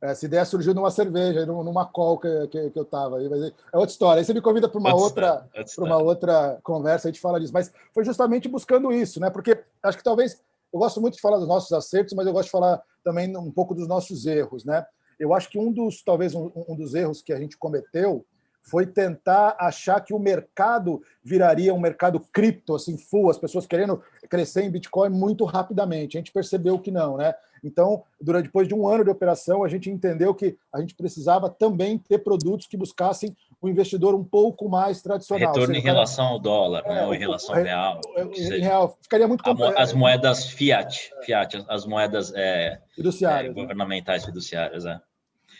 [0.00, 3.20] Essa ideia surgiu numa cerveja, numa call que, que, que eu estava.
[3.20, 4.20] É outra história.
[4.20, 7.40] Aí você me convida para uma outra, outra para uma outra conversa, a gente fala
[7.40, 7.52] disso.
[7.52, 9.28] Mas foi justamente buscando isso, né?
[9.28, 10.40] Porque acho que talvez
[10.72, 13.50] eu gosto muito de falar dos nossos acertos, mas eu gosto de falar também um
[13.50, 14.86] pouco dos nossos erros, né?
[15.18, 18.24] Eu acho que um dos, talvez um, um dos erros que a gente cometeu
[18.68, 24.02] foi tentar achar que o mercado viraria um mercado cripto, assim, full, as pessoas querendo
[24.28, 26.16] crescer em Bitcoin muito rapidamente.
[26.16, 27.34] A gente percebeu que não, né?
[27.64, 31.48] Então, durante, depois de um ano de operação, a gente entendeu que a gente precisava
[31.48, 35.48] também ter produtos que buscassem o investidor um pouco mais tradicional.
[35.48, 37.06] Retorno seja, em relação ao dólar, é, né?
[37.06, 38.00] ou em relação ao real.
[38.16, 38.96] Em real.
[39.00, 39.78] Ficaria muito complexo.
[39.78, 45.00] As moedas fiat, fiat as moedas é, fiduciárias, é, governamentais fiduciárias, é.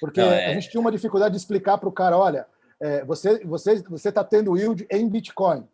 [0.01, 0.47] Porque Não, é...
[0.47, 2.47] a gente tinha uma dificuldade de explicar para o cara, olha,
[2.81, 5.67] é, você você você está tendo yield em Bitcoin,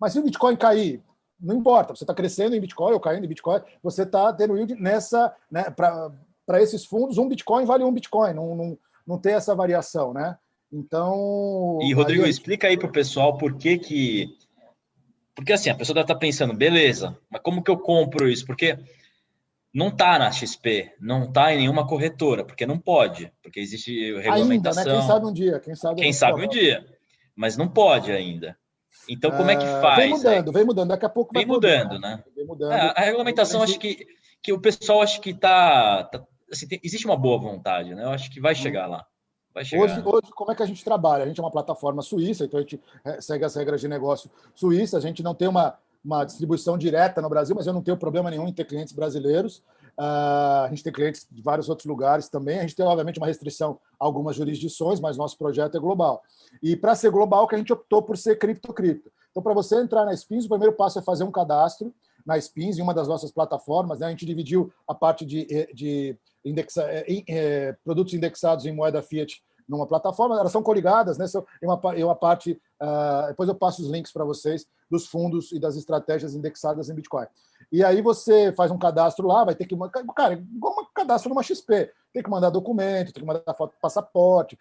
[0.00, 1.02] mas se o Bitcoin cair
[1.40, 4.74] não importa, você está crescendo em Bitcoin ou caindo em Bitcoin, você está tendo yield
[4.76, 9.54] nessa, né, para esses fundos, um Bitcoin vale um Bitcoin, não, não, não tem essa
[9.54, 10.38] variação, né?
[10.72, 11.78] Então.
[11.82, 12.30] E, Rodrigo, aí...
[12.30, 14.36] explica aí para o pessoal por que que.
[15.34, 18.46] Porque assim, a pessoa deve estar tá pensando, beleza, mas como que eu compro isso?
[18.46, 18.78] Porque
[19.76, 24.82] não está na XP, não está em nenhuma corretora, porque não pode, porque existe regulamentação.
[24.82, 24.98] Ainda, né?
[24.98, 26.00] Quem sabe um dia, quem sabe.
[26.00, 26.86] Quem sabe um dia,
[27.36, 28.56] mas não pode ainda.
[29.06, 29.98] Então, como é que ah, faz?
[29.98, 30.88] Vem mudando, vem mudando.
[30.88, 32.24] Daqui a pouco vem mudando, né?
[32.34, 32.72] Vem mudando.
[32.72, 34.06] É, a regulamentação, acho que,
[34.42, 36.04] que o pessoal acho que está.
[36.04, 38.02] Tá, assim, tem, existe uma boa vontade, né?
[38.02, 38.58] Eu acho que vai uhum.
[38.58, 39.06] chegar lá.
[39.54, 41.24] Hoje, hoje, como é que a gente trabalha?
[41.24, 44.30] A gente é uma plataforma suíça, então a gente é, segue as regras de negócio
[44.54, 44.96] suíça.
[44.96, 48.30] A gente não tem uma, uma distribuição direta no Brasil, mas eu não tenho problema
[48.30, 49.58] nenhum em ter clientes brasileiros.
[49.98, 52.58] Uh, a gente tem clientes de vários outros lugares também.
[52.58, 56.22] A gente tem, obviamente, uma restrição a algumas jurisdições, mas nosso projeto é global.
[56.62, 59.10] E para ser global, que a gente optou por ser cripto-cripto.
[59.30, 61.92] Então, para você entrar na Spins, o primeiro passo é fazer um cadastro
[62.24, 63.98] na Spins, em uma das nossas plataformas.
[63.98, 64.06] Né?
[64.06, 69.42] A gente dividiu a parte de, eh, de indexa, é, produtos indexados em moeda fiat
[69.68, 71.26] numa plataforma, elas são coligadas, né?
[71.62, 75.58] Em uma, uma parte, uh, depois eu passo os links para vocês dos fundos e
[75.58, 77.26] das estratégias indexadas em Bitcoin.
[77.70, 79.76] E aí você faz um cadastro lá, vai ter que.
[80.14, 81.90] Cara, igual um cadastro numa XP.
[82.12, 84.58] Tem que mandar documento, tem que mandar foto passaporte,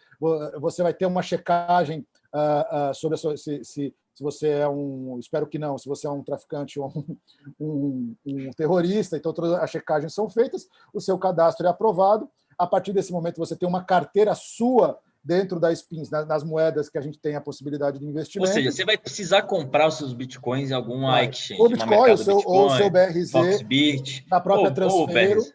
[0.60, 5.18] você vai ter uma checagem uh, uh, sobre sua, se, se, se, você é um.
[5.20, 7.18] Espero que não, se você é um traficante ou um,
[7.58, 12.30] um, um terrorista, então todas as checagens são feitas, o seu cadastro é aprovado.
[12.58, 17.00] A partir desse momento, você tem uma carteira sua dentro da Spins, nas moedas que
[17.00, 18.48] a gente tem a possibilidade de investimento.
[18.48, 21.26] Ou seja, você vai precisar comprar os seus bitcoins em alguma vai.
[21.28, 21.62] exchange.
[21.62, 24.86] Ou Bitcoin, ou seu, Bitcoin, ou seu BRZ, Foxbit, na própria.
[24.86, 25.08] Ou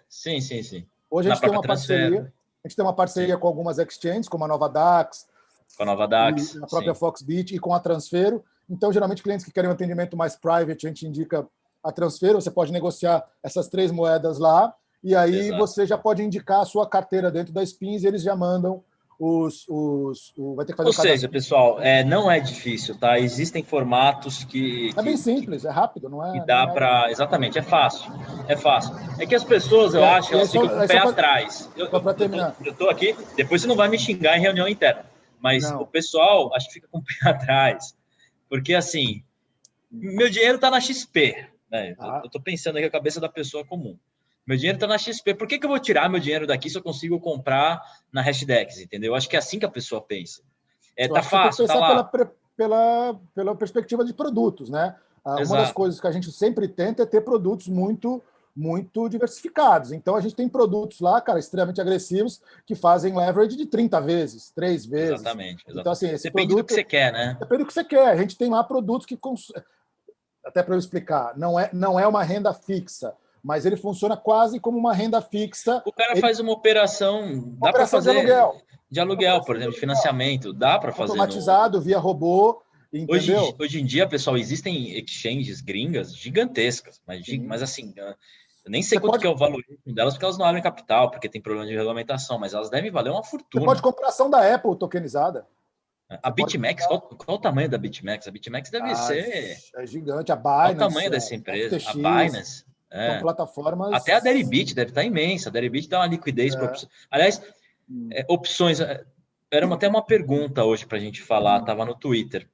[0.09, 0.86] sim, sim, sim.
[1.09, 2.32] Hoje a gente tem uma parceria.
[2.64, 3.40] A gente tem uma parceria sim.
[3.40, 5.26] com algumas exchanges, como a Nova Dax,
[5.76, 7.01] com a Nova Dax, a própria sim.
[7.01, 8.44] Foxbit e com a Transfero.
[8.68, 11.46] Então, geralmente, clientes que querem um atendimento mais private, a gente indica
[11.82, 12.40] a Transfero.
[12.40, 14.74] Você pode negociar essas três moedas lá.
[15.03, 15.59] E aí Exato.
[15.59, 18.82] você já pode indicar a sua carteira dentro da Spins e eles já mandam
[19.20, 23.18] os, os, o, vai ter que fazer Ou seja, pessoal, é, não é difícil, tá?
[23.18, 24.90] Existem formatos que.
[24.96, 26.38] É bem simples, que, é rápido, não é?
[26.38, 26.66] E dá é...
[26.72, 27.11] para.
[27.11, 28.11] Exatamente, é fácil.
[28.48, 28.94] É fácil.
[29.18, 31.70] É que as pessoas, eu é, acho, elas ficam com o pé pra, atrás.
[31.76, 32.57] Eu, eu, terminar.
[32.64, 35.05] eu, tô, aqui, depois você não vai me xingar em reunião interna,
[35.38, 35.82] mas não.
[35.82, 37.94] o pessoal acho que fica com o pé atrás.
[38.48, 39.22] Porque assim,
[39.90, 41.46] meu dinheiro está na XP.
[41.70, 41.94] Né?
[41.98, 42.20] Ah.
[42.22, 43.98] Eu estou pensando aqui a cabeça da pessoa comum.
[44.51, 45.32] Meu dinheiro está na XP.
[45.34, 47.80] Por que, que eu vou tirar meu dinheiro daqui se eu consigo comprar
[48.12, 48.80] na Hashdex?
[48.80, 49.14] Entendeu?
[49.14, 50.42] Acho que é assim que a pessoa pensa.
[50.96, 52.03] É, tá fácil, tá lá.
[52.03, 54.96] Pela, pela, pela perspectiva de produtos, né?
[55.24, 58.20] Ah, uma das coisas que a gente sempre tenta é ter produtos muito
[58.57, 59.92] muito diversificados.
[59.92, 64.51] Então a gente tem produtos lá, cara, extremamente agressivos que fazem leverage de 30 vezes,
[64.51, 65.11] 3 vezes.
[65.20, 65.62] Exatamente.
[65.62, 65.80] exatamente.
[65.80, 67.36] Então assim, esse depende produto, do que você quer, né?
[67.38, 68.09] Depende do que você quer.
[68.09, 69.53] A gente tem lá produtos que cons...
[70.44, 74.61] até para eu explicar, não é não é uma renda fixa mas ele funciona quase
[74.61, 75.82] como uma renda fixa.
[75.86, 76.20] O cara ele...
[76.20, 80.78] faz uma operação, dá para fazer de aluguel, de aluguel, por exemplo, de financiamento, dá
[80.78, 81.84] para fazer automatizado no...
[81.84, 82.62] via robô.
[83.09, 88.99] Hoje, hoje em dia, pessoal, existem exchanges gringas gigantescas, mas, mas assim, eu nem sei
[88.99, 89.22] Você quanto pode...
[89.22, 92.38] que é o valor delas, porque elas não abrem capital, porque tem problema de regulamentação,
[92.38, 93.62] mas elas devem valer uma fortuna.
[93.62, 95.47] Você pode comprar ação da Apple tokenizada.
[96.22, 98.26] A BitMEX, qual, qual, o tamanho da BitMEX?
[98.26, 99.57] A BitMEX deve ah, ser.
[99.76, 100.32] É gigante.
[100.32, 100.74] A Binance.
[100.74, 101.78] Qual o tamanho dessa empresa?
[101.78, 102.64] FTX, a Binance.
[102.91, 103.12] É.
[103.12, 103.93] São plataformas.
[103.93, 105.49] Até a Deribit deve estar imensa.
[105.49, 106.55] A Deribit dá uma liquidez.
[106.55, 106.59] É.
[106.59, 106.74] Pra...
[107.11, 107.43] Aliás,
[107.88, 108.09] hum.
[108.12, 108.80] é, opções.
[108.80, 109.05] É,
[109.51, 111.86] era até uma pergunta hoje para a gente falar, estava hum.
[111.86, 112.49] no Twitter,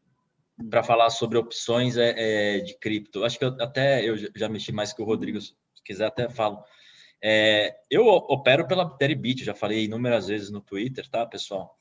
[0.58, 0.68] hum.
[0.68, 3.24] para falar sobre opções é, é, de cripto.
[3.24, 6.62] Acho que eu, até eu já mexi mais que o Rodrigo, se quiser até falo.
[7.22, 11.78] É, eu opero pela Deribit, já falei inúmeras vezes no Twitter, tá, pessoal?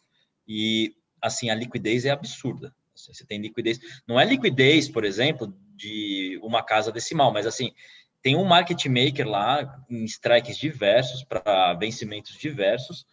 [0.47, 2.74] E assim, a liquidez é absurda.
[2.93, 3.80] Assim, você tem liquidez.
[4.08, 7.74] Não é liquidez, por exemplo, de uma casa decimal, mas assim,
[8.26, 13.05] tem um market maker lá em strikes diversos para vencimentos diversos.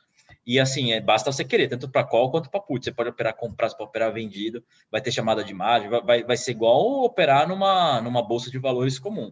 [0.47, 2.83] E assim, é, basta você querer, tanto para call quanto para put.
[2.83, 6.37] Você pode operar comprar, você pode operar vendido, vai ter chamada de margem, vai, vai
[6.39, 9.31] ser igual operar numa, numa bolsa de valores comum.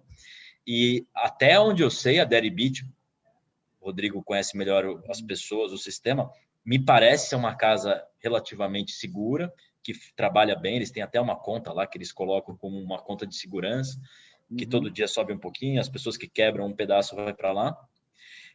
[0.66, 2.86] E até onde eu sei, a Deribit,
[3.80, 6.30] Rodrigo conhece melhor as pessoas, o sistema,
[6.62, 9.50] me parece ser uma casa relativamente segura,
[9.82, 13.26] que trabalha bem, eles têm até uma conta lá que eles colocam como uma conta
[13.26, 13.98] de segurança
[14.56, 14.70] que uhum.
[14.70, 17.76] todo dia sobe um pouquinho, as pessoas que quebram um pedaço vai para lá.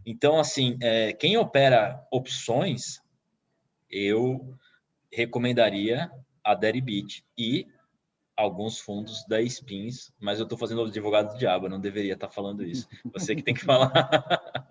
[0.06, 3.02] Então, assim, é, quem opera opções,
[3.90, 4.56] eu
[5.12, 6.12] recomendaria
[6.44, 7.68] a Deribit e
[8.36, 12.30] alguns fundos da Spins, mas eu estou fazendo o advogado do diabo, não deveria estar
[12.30, 12.88] falando isso.
[13.14, 14.70] Você que tem que falar.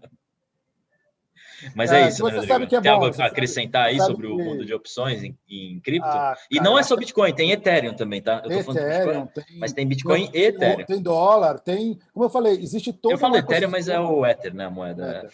[1.74, 4.26] Mas é, é isso, né, sabe que é Tem bom, algo a acrescentar aí sobre
[4.26, 4.32] que...
[4.32, 6.07] o mundo de opções em, em cripto?
[6.09, 8.42] Ah, e não é só Bitcoin, tem Ethereum também, tá?
[8.44, 10.86] Eu tô Ethereum, Bitcoin, tem, mas tem Bitcoin e Ethereum.
[10.86, 11.98] Tem dólar, tem...
[12.12, 15.30] Como eu falei, existe todo Eu falo Ethereum, mas é o Ether, né, a moeda.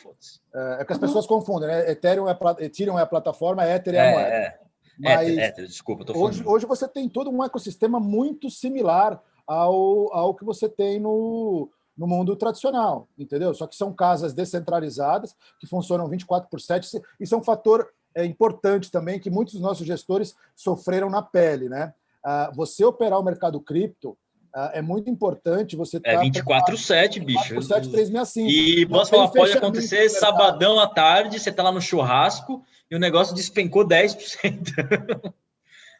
[0.54, 1.90] É, é que as pessoas confundem, né?
[1.90, 4.28] Ethereum é, Ethereum é a plataforma, Ether é a moeda.
[4.28, 4.58] É,
[4.98, 6.28] mas Ether, Ether, desculpa, tô falando.
[6.28, 11.70] Hoje, hoje você tem todo um ecossistema muito similar ao, ao que você tem no,
[12.00, 13.52] no mundo tradicional, entendeu?
[13.52, 16.98] Só que são casas descentralizadas que funcionam 24 por 7.
[17.20, 21.68] Isso é um fator é, importante também que muitos dos nossos gestores sofreram na pele,
[21.68, 21.92] né?
[22.24, 24.16] Ah, você operar o mercado cripto
[24.54, 27.54] ah, é muito importante você É 24/7, bicho.
[27.54, 28.48] 24/7 365.
[28.48, 32.98] E posso falar, pode acontecer sabadão à tarde, você tá lá no churrasco e o
[32.98, 34.72] negócio despencou 10%.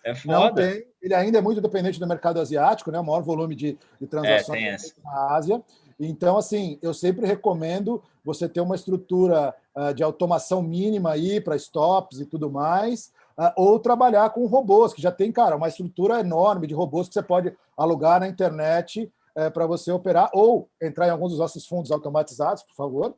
[0.03, 0.39] é foda.
[0.39, 0.85] Não tem.
[1.03, 2.99] Ele ainda é muito dependente do mercado asiático, né?
[2.99, 5.63] O maior volume de, de transações é, na Ásia.
[6.01, 11.57] Então, assim, eu sempre recomendo você ter uma estrutura uh, de automação mínima aí para
[11.57, 16.21] stops e tudo mais, uh, ou trabalhar com robôs, que já tem, cara, uma estrutura
[16.21, 21.07] enorme de robôs que você pode alugar na internet uh, para você operar, ou entrar
[21.07, 23.15] em alguns dos nossos fundos automatizados, por favor.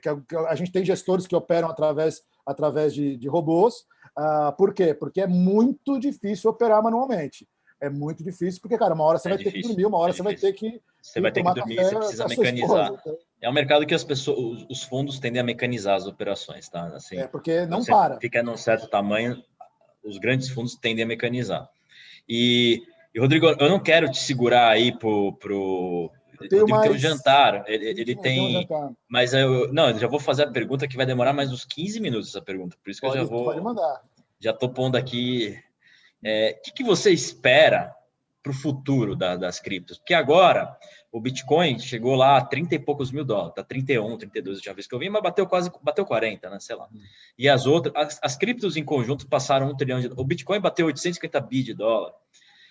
[0.00, 3.84] Que a, que a gente tem gestores que operam através, através de, de robôs.
[4.56, 4.94] por quê?
[4.94, 7.48] Porque é muito difícil operar manualmente
[7.80, 9.98] é muito difícil, porque, cara, uma hora você é vai difícil, ter que dormir, uma
[9.98, 10.80] hora é você vai ter que.
[11.00, 12.92] Você vai ter que dormir, você precisa mecanizar.
[12.92, 13.18] Esposa.
[13.40, 16.88] É um mercado que as pessoas, os fundos tendem a mecanizar as operações, tá?
[16.88, 18.20] Assim, é, porque não para.
[18.20, 19.42] Fica num certo tamanho,
[20.04, 21.70] os grandes fundos tendem a mecanizar.
[22.28, 22.82] E,
[23.14, 25.32] e Rodrigo, eu não quero te segurar aí pro.
[25.34, 26.10] pro...
[26.38, 26.82] Rodrigo mais...
[26.82, 28.58] tem um jantar, ele, ele tem.
[28.58, 28.92] Um jantar.
[29.08, 31.98] Mas eu não, eu já vou fazer a pergunta que vai demorar mais uns 15
[31.98, 32.76] minutos essa pergunta.
[32.82, 33.44] Por isso que pode, eu já vou.
[33.44, 34.02] Pode mandar.
[34.38, 35.58] Já tô pondo aqui
[36.22, 37.94] é, o que, que você espera
[38.42, 39.98] para o futuro da, das criptos?
[39.98, 40.76] Porque agora
[41.12, 44.74] o Bitcoin chegou lá a 30 e poucos mil dólares, tá 31, 32 a última
[44.74, 46.60] vez que eu vi, mas bateu quase, bateu 40, né?
[46.60, 46.88] Sei lá.
[47.36, 50.86] E as outras, as, as criptos em conjunto passaram um trilhão de O Bitcoin bateu
[50.86, 52.12] 850 bi de dólar.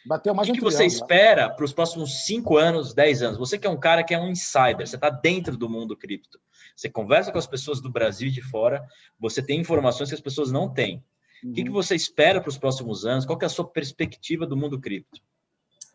[0.05, 3.37] Bateu mais O que, um que você espera para os próximos 5 anos, 10 anos?
[3.37, 6.39] Você que é um cara que é um insider, você está dentro do mundo cripto.
[6.75, 8.87] Você conversa com as pessoas do Brasil e de fora,
[9.19, 11.03] você tem informações que as pessoas não têm.
[11.43, 11.75] O que, que uhum.
[11.75, 13.25] você espera para os próximos anos?
[13.25, 15.21] Qual é a sua perspectiva do mundo cripto?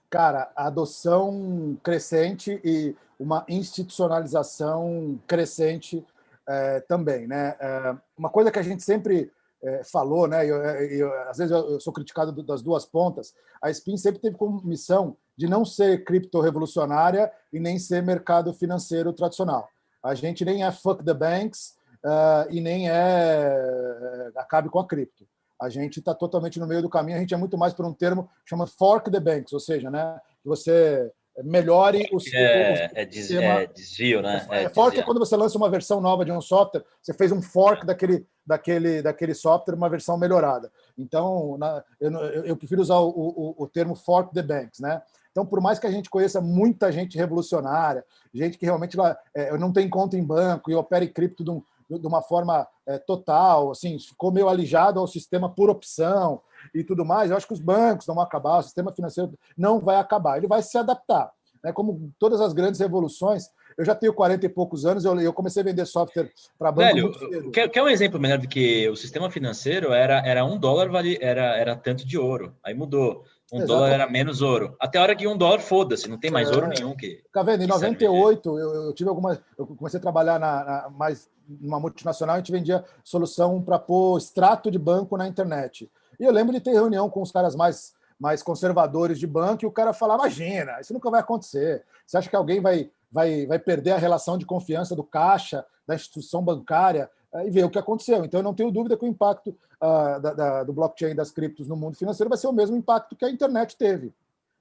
[0.09, 6.05] Cara, a adoção crescente e uma institucionalização crescente
[6.47, 7.57] é, também, né?
[7.59, 9.31] É, uma coisa que a gente sempre
[9.63, 10.45] é, falou, né?
[10.45, 13.35] Eu, eu, às vezes eu, eu, sou criticado das duas pontas.
[13.61, 19.13] A Spin sempre teve como missão de não ser cripto-revolucionária e nem ser mercado financeiro
[19.13, 19.69] tradicional.
[20.03, 25.27] A gente nem é fuck the banks uh, e nem é acabe com a cripto
[25.61, 27.17] a gente está totalmente no meio do caminho.
[27.17, 29.91] A gente é muito mais por um termo que chama fork the banks, ou seja,
[29.91, 31.11] né, que você
[31.43, 34.47] melhore o, é, o, é, des, é desvio, né?
[34.51, 37.33] É, é fork é quando você lança uma versão nova de um software, você fez
[37.33, 40.71] um fork daquele, daquele, daquele software, uma versão melhorada.
[40.97, 42.13] Então, na, eu,
[42.45, 45.03] eu, prefiro usar o, o, o termo fork the banks, né?
[45.33, 48.97] Então, por mais que a gente conheça muita gente revolucionária, gente que realmente
[49.35, 52.66] é, não tem conta em banco e opera em cripto de um, de uma forma
[52.87, 56.41] é, total, assim, ficou meio alijado ao sistema por opção
[56.74, 57.30] e tudo mais.
[57.30, 60.47] Eu acho que os bancos não vão acabar, o sistema financeiro não vai acabar, ele
[60.47, 61.30] vai se adaptar.
[61.62, 61.72] Né?
[61.72, 65.62] Como todas as grandes revoluções, eu já tenho 40 e poucos anos, eu, eu comecei
[65.62, 67.18] a vender software para banco.
[67.18, 70.89] Velho, quer, quer um exemplo melhor do que o sistema financeiro era, era um dólar,
[70.91, 72.55] vale, era, era tanto de ouro.
[72.62, 73.24] Aí mudou.
[73.53, 74.77] Um dólar era menos ouro.
[74.81, 76.55] Até a hora que um dólar, foda-se, não tem mais é.
[76.55, 77.23] ouro nenhum que.
[77.25, 79.39] Fica vendo, em 98, eu, eu, tive alguma.
[79.57, 84.19] Eu comecei a trabalhar na, na, mais numa multinacional, a gente vendia solução para pôr
[84.19, 85.91] extrato de banco na internet.
[86.19, 89.67] E eu lembro de ter reunião com os caras mais, mais conservadores de banco e
[89.67, 91.85] o cara falar: imagina, isso nunca vai acontecer.
[92.07, 95.95] Você acha que alguém vai, vai, vai perder a relação de confiança do caixa, da
[95.95, 97.11] instituição bancária?
[97.43, 98.24] E ver o que aconteceu.
[98.24, 99.51] Então, eu não tenho dúvida que o impacto
[99.82, 103.16] uh, da, da, do blockchain das criptos no mundo financeiro vai ser o mesmo impacto
[103.16, 104.12] que a internet teve.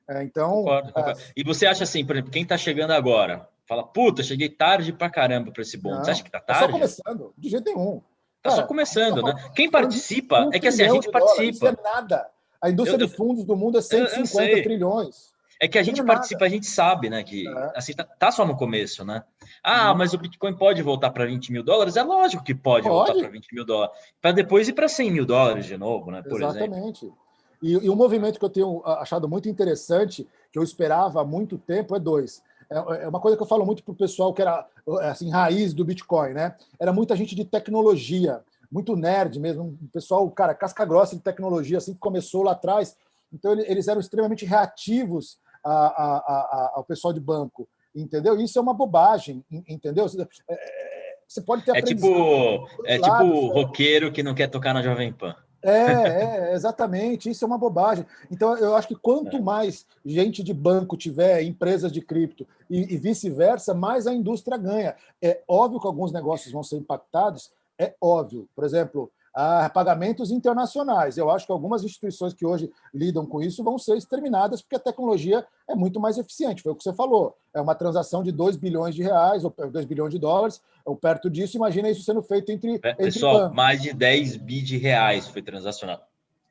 [0.07, 0.51] É, então.
[0.51, 1.19] Concordo, concordo.
[1.19, 4.91] Uh, e você acha assim, por exemplo, quem está chegando agora, Fala, puta, cheguei tarde
[4.91, 6.05] pra caramba para esse bonde.
[6.05, 6.61] Você acha que tá tarde?
[6.61, 8.01] Tá só começando, de jeito nenhum.
[8.41, 9.51] Tá Cara, só começando, tá né?
[9.55, 11.49] Quem participa, um é que assim, a gente participa.
[11.49, 12.29] Isso é nada.
[12.61, 15.32] A indústria eu, de fundos do mundo é 150 eu, eu trilhões.
[15.63, 17.23] É que a gente participa, a gente sabe, né?
[17.23, 17.71] Que é.
[17.75, 19.23] assim, tá, tá, só no começo, né?
[19.63, 19.95] Ah, hum.
[19.95, 21.95] mas o Bitcoin pode voltar para 20 mil dólares?
[21.95, 23.11] É lógico que pode, pode.
[23.11, 23.95] voltar para 20 mil dólares.
[24.21, 26.21] Para depois ir para 100 mil dólares de novo, né?
[26.21, 27.05] Por Exatamente.
[27.05, 27.17] Exemplo.
[27.61, 31.57] E, e um movimento que eu tenho achado muito interessante, que eu esperava há muito
[31.57, 34.41] tempo, é dois é, é uma coisa que eu falo muito para o pessoal que
[34.41, 34.67] era
[35.03, 36.55] assim raiz do Bitcoin, né?
[36.79, 38.41] Era muita gente de tecnologia,
[38.71, 42.97] muito nerd mesmo, um pessoal, cara, casca grossa de tecnologia, assim que começou lá atrás.
[43.31, 48.39] Então eles eram extremamente reativos a, a, a, ao pessoal de banco, entendeu?
[48.39, 50.05] Isso é uma bobagem, entendeu?
[50.49, 54.81] É, você pode ter É tipo, é tipo o roqueiro que não quer tocar na
[54.81, 55.35] Jovem Pan.
[55.63, 57.29] É, é, exatamente.
[57.29, 58.05] Isso é uma bobagem.
[58.29, 59.41] Então, eu acho que quanto é.
[59.41, 64.95] mais gente de banco tiver, empresas de cripto e, e vice-versa, mais a indústria ganha.
[65.21, 68.47] É óbvio que alguns negócios vão ser impactados, é óbvio.
[68.53, 71.17] Por exemplo, a pagamentos internacionais.
[71.17, 74.79] Eu acho que algumas instituições que hoje lidam com isso vão ser exterminadas porque a
[74.79, 76.61] tecnologia é muito mais eficiente.
[76.61, 77.35] Foi o que você falou.
[77.53, 81.29] É uma transação de 2 bilhões de reais ou 2 bilhões de dólares, ou perto
[81.29, 81.57] disso.
[81.57, 82.79] Imagina isso sendo feito entre.
[82.83, 86.01] É, pessoal, entre mais de 10 bi de reais foi transacionado.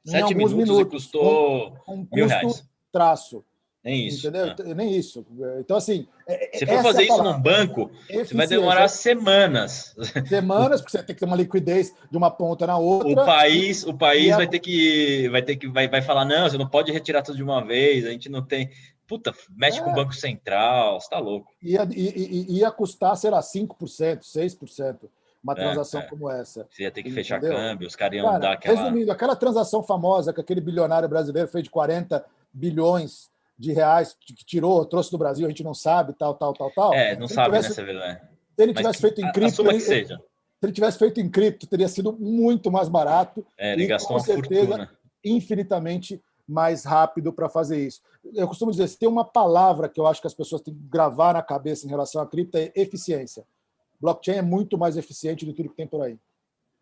[0.05, 2.65] Sete minutos, minutos custou um, um mil reais.
[2.91, 3.45] Traço.
[3.85, 4.29] Nem isso.
[4.29, 4.47] Entendeu?
[4.47, 4.75] É.
[4.75, 5.27] Nem isso.
[5.59, 6.07] Então, assim.
[6.27, 9.95] É, Se for fazer é isso num banco, você vai demorar semanas.
[10.29, 13.11] Semanas, porque você tem que ter uma liquidez de uma ponta na outra.
[13.11, 15.29] O país, o país vai ter que.
[15.31, 15.67] Vai ter que.
[15.67, 18.43] Vai, vai falar, não, você não pode retirar tudo de uma vez, a gente não
[18.43, 18.71] tem.
[19.07, 19.83] Puta, mexe é.
[19.83, 21.53] com o Banco Central, você tá louco.
[21.61, 22.13] Ia, ia,
[22.49, 24.97] ia custar, sei lá, 5%, 6%
[25.43, 26.07] uma transação é, é.
[26.07, 26.69] como essa.
[26.71, 27.25] Você ia ter que Entendeu?
[27.25, 28.81] fechar câmbio, os caras iam Cara, dar aquela.
[28.81, 34.35] Resumindo, aquela transação famosa que aquele bilionário brasileiro fez de 40 bilhões de reais que
[34.45, 36.95] tirou, trouxe do Brasil, a gente não sabe, tal, tal, tal, tal.
[36.95, 38.21] É, não sabe, tivesse, né.
[38.57, 40.19] Se ele tivesse feito em cripto, ele, se
[40.63, 43.45] ele tivesse feito em cripto, teria sido muito mais barato.
[43.57, 44.91] É, ele e, gastou com certeza, fortuna.
[45.25, 48.01] infinitamente mais rápido para fazer isso.
[48.35, 50.81] Eu costumo dizer, se tem uma palavra que eu acho que as pessoas têm que
[50.89, 53.45] gravar na cabeça em relação à cripto, é eficiência.
[54.01, 56.19] Blockchain é muito mais eficiente do que tudo que tem por aí.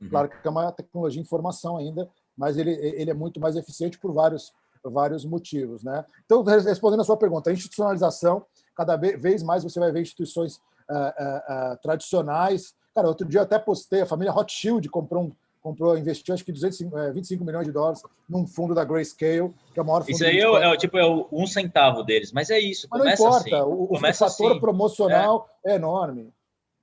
[0.01, 0.09] Uhum.
[0.09, 3.99] Claro que é uma tecnologia de informação ainda, mas ele, ele é muito mais eficiente
[3.99, 4.53] por vários
[4.85, 5.83] vários motivos.
[5.83, 6.05] Né?
[6.24, 10.57] Então, respondendo a sua pergunta, a institucionalização, cada vez mais você vai ver instituições
[10.89, 12.74] uh, uh, uh, tradicionais.
[12.95, 16.53] Cara, outro dia eu até postei, a família Rothschild comprou um, comprou, investiu acho que
[16.53, 20.11] 225 milhões de dólares num fundo da Grayscale, que é o maior fundo.
[20.11, 22.89] Isso aí é, é, tipo é o um centavo deles, mas é isso.
[22.91, 25.72] Mas não importa, assim, o, o fator assim, promocional é.
[25.72, 26.33] é enorme.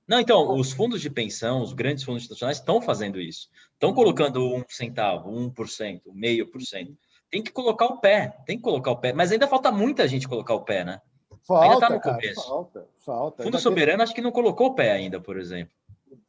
[0.06, 3.48] Não, então, os fundos de pensão, os grandes fundos institucionais estão fazendo isso.
[3.74, 6.96] Estão colocando um centavo, um por cento, meio por cento
[7.30, 9.12] tem que colocar o pé, tem que colocar o pé.
[9.12, 11.00] Mas ainda falta muita gente colocar o pé, né?
[11.46, 12.48] Falta, ainda tá no cara, começo.
[12.48, 13.42] Falta, falta.
[13.42, 15.74] Fundo Soberano acho que não colocou o pé ainda, por exemplo.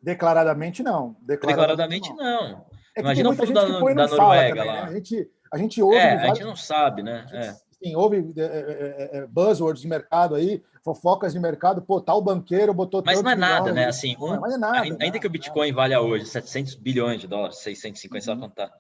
[0.02, 1.16] Declaradamente não.
[1.22, 2.52] Declaradamente, Declaradamente não.
[2.52, 2.66] não.
[2.96, 4.74] É Imagina o fundo da, da Noruega também, lá.
[4.74, 4.82] Né?
[4.82, 5.98] A, gente, a gente ouve.
[5.98, 6.24] É, vários...
[6.24, 7.26] a gente não sabe, né?
[7.32, 7.56] É.
[7.82, 12.74] Sim, houve é, é, é, buzzwords de mercado aí, fofocas de mercado, pô, tal banqueiro
[12.74, 13.86] botou Mas não é nada, né?
[13.86, 15.76] Assim, um, não, é nada, ainda, nada, que o Bitcoin nada.
[15.76, 18.22] valha hoje 700 bilhões de dólares, 650, uhum.
[18.22, 18.74] sei lá quanto tá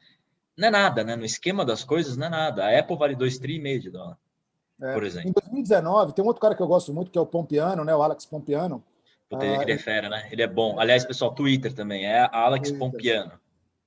[0.59, 1.15] não é nada, né?
[1.15, 2.65] No esquema das coisas, não é nada.
[2.65, 4.17] A Apple vale 2,5 de dólar,
[4.81, 5.29] é, por exemplo.
[5.29, 7.95] Em 2019, tem um outro cara que eu gosto muito, que é o Pompiano, né?
[7.95, 8.83] O Alex Pompiano.
[9.29, 10.27] Puta, ah, ele é fera, né?
[10.31, 10.79] Ele é bom.
[10.79, 12.79] Aliás, pessoal, Twitter também, é Alex Twitter.
[12.79, 13.31] Pompiano.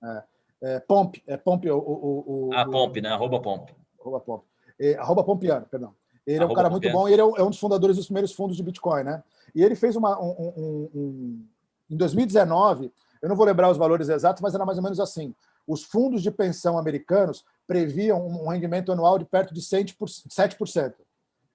[0.03, 0.25] É,
[0.63, 1.77] é Pomp, é Pomp, o...
[1.77, 3.11] o, o ah, Pomp, né?
[3.11, 3.69] Arroba Pomp.
[4.01, 4.45] Arroba Pomp.
[4.81, 5.95] É, arroba Pompiano, perdão.
[6.27, 6.97] Ele arroba é um cara Pompiano.
[6.97, 9.03] muito bom e ele é um, é um, dos fundadores dos primeiros fundos de Bitcoin,
[9.03, 9.23] né?
[9.55, 10.19] E ele fez uma...
[10.19, 11.47] Um, um, um,
[11.91, 15.35] em 2019, eu não vou lembrar os valores exatos, mas era mais ou menos assim
[15.67, 20.95] os fundos de pensão americanos previam um rendimento anual de perto de 7%.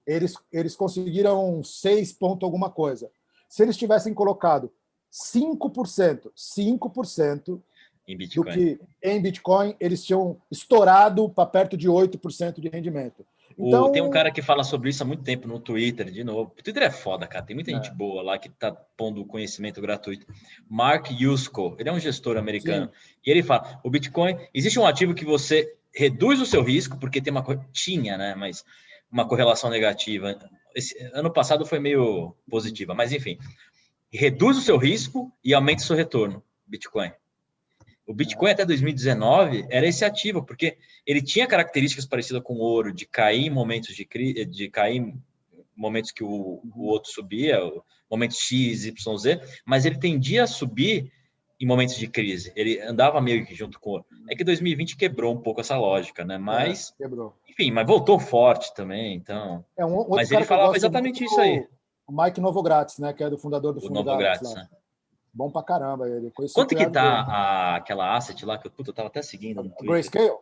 [0.06, 3.10] Eles, eles conseguiram 6 ponto alguma coisa.
[3.48, 4.72] Se eles tivessem colocado
[5.12, 7.62] 5%, 5%
[8.06, 8.44] em Bitcoin.
[8.44, 13.24] do que em Bitcoin, eles tinham estourado para perto de 8% de rendimento.
[13.58, 16.52] Então, tem um cara que fala sobre isso há muito tempo no Twitter, de novo.
[16.56, 17.44] O Twitter é foda, cara.
[17.44, 17.74] Tem muita é.
[17.74, 20.26] gente boa lá que tá pondo conhecimento gratuito.
[20.70, 22.86] Mark Yusko, ele é um gestor americano.
[22.86, 23.20] Sim.
[23.26, 27.20] E ele fala: o Bitcoin, existe um ativo que você reduz o seu risco, porque
[27.20, 27.44] tem uma.
[27.72, 28.34] Tinha, né?
[28.36, 28.64] Mas
[29.10, 30.38] uma correlação negativa.
[30.74, 33.38] Esse, ano passado foi meio positiva, mas enfim.
[34.12, 36.42] Reduz o seu risco e aumenta o seu retorno.
[36.66, 37.10] Bitcoin.
[38.08, 42.90] O Bitcoin até 2019 era esse ativo, porque ele tinha características parecidas com o ouro,
[42.90, 44.08] de cair em momentos de,
[44.46, 45.22] de cair em
[45.76, 47.60] momentos que o, o outro subia,
[48.10, 51.12] momentos X, Y, Z, mas ele tendia a subir
[51.60, 52.50] em momentos de crise.
[52.56, 54.06] Ele andava meio que junto com o ouro.
[54.30, 56.38] É que 2020 quebrou um pouco essa lógica, né?
[56.38, 57.36] Mas, é, quebrou.
[57.46, 59.62] enfim, mas voltou forte também, então.
[59.76, 61.68] É um, mas ele falava exatamente isso aí.
[62.06, 63.12] O Mike Novogratz, né?
[63.12, 64.66] Que é do fundador do Fundo Novogratz, né?
[65.38, 66.32] Bom pra caramba ele.
[66.52, 69.68] Quanto que tá a, aquela asset lá que eu, puta, eu tava até seguindo no
[69.68, 69.86] Twitter.
[69.86, 70.32] Grayscale?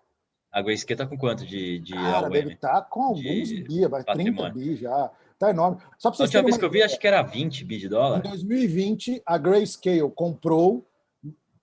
[0.50, 4.02] A Grayscale tá com quanto de, de Cara, deve estar tá com alguns bi, vai
[4.02, 5.10] 30 bi já.
[5.38, 5.82] Tá enorme.
[5.98, 7.90] Só pra vocês a última vez que eu vi, acho que era 20 bi de
[7.90, 8.20] dólar.
[8.20, 10.82] Em 2020, a Grayscale comprou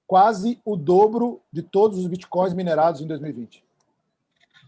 [0.05, 3.63] quase o dobro de todos os bitcoins minerados em 2020.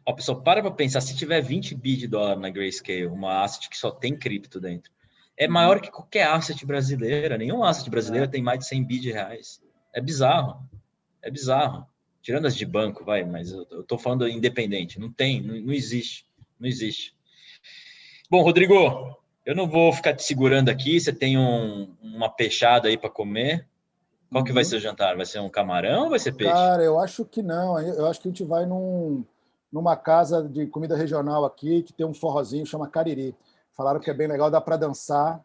[0.08, 3.70] Ó, pessoal, para para pensar, se tiver 20 bi de dólar na Grayscale, uma asset
[3.70, 4.92] que só tem cripto dentro,
[5.38, 7.38] é maior que qualquer asset brasileira.
[7.38, 9.62] Nenhum asset brasileiro tem mais de 100 bi de reais.
[9.94, 10.60] É bizarro.
[11.22, 11.86] É bizarro.
[12.22, 15.00] Tirando as de banco, vai, mas eu, tô falando independente.
[15.00, 16.26] Não tem, não, não existe.
[16.60, 17.16] Não existe.
[18.30, 19.16] Bom, Rodrigo,
[19.46, 21.00] eu não vou ficar te segurando aqui.
[21.00, 23.68] Você tem um, uma peixada aí para comer.
[24.32, 24.70] Qual que vai uhum.
[24.70, 25.16] ser o jantar?
[25.16, 26.52] Vai ser um camarão ou vai ser peixe?
[26.52, 27.80] Cara, eu acho que não.
[27.80, 29.24] Eu acho que a gente vai num,
[29.72, 33.36] numa casa de comida regional aqui que tem um forrozinho, chama Cariri.
[33.76, 35.44] Falaram que é bem legal, dá para dançar.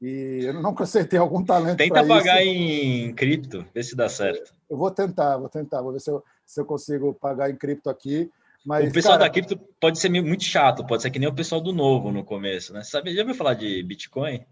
[0.00, 1.78] E eu não acertei algum talento.
[1.78, 2.52] Tenta pagar isso.
[2.52, 4.52] em cripto, ver se dá certo.
[4.70, 7.90] Eu vou tentar, vou tentar, vou ver se eu, se eu consigo pagar em cripto
[7.90, 8.30] aqui.
[8.64, 9.28] Mas, o pessoal cara...
[9.28, 12.24] da cripto pode ser muito chato, pode ser que nem o pessoal do novo no
[12.24, 12.82] começo, né?
[12.84, 14.44] Sabe, já ouviu falar de Bitcoin?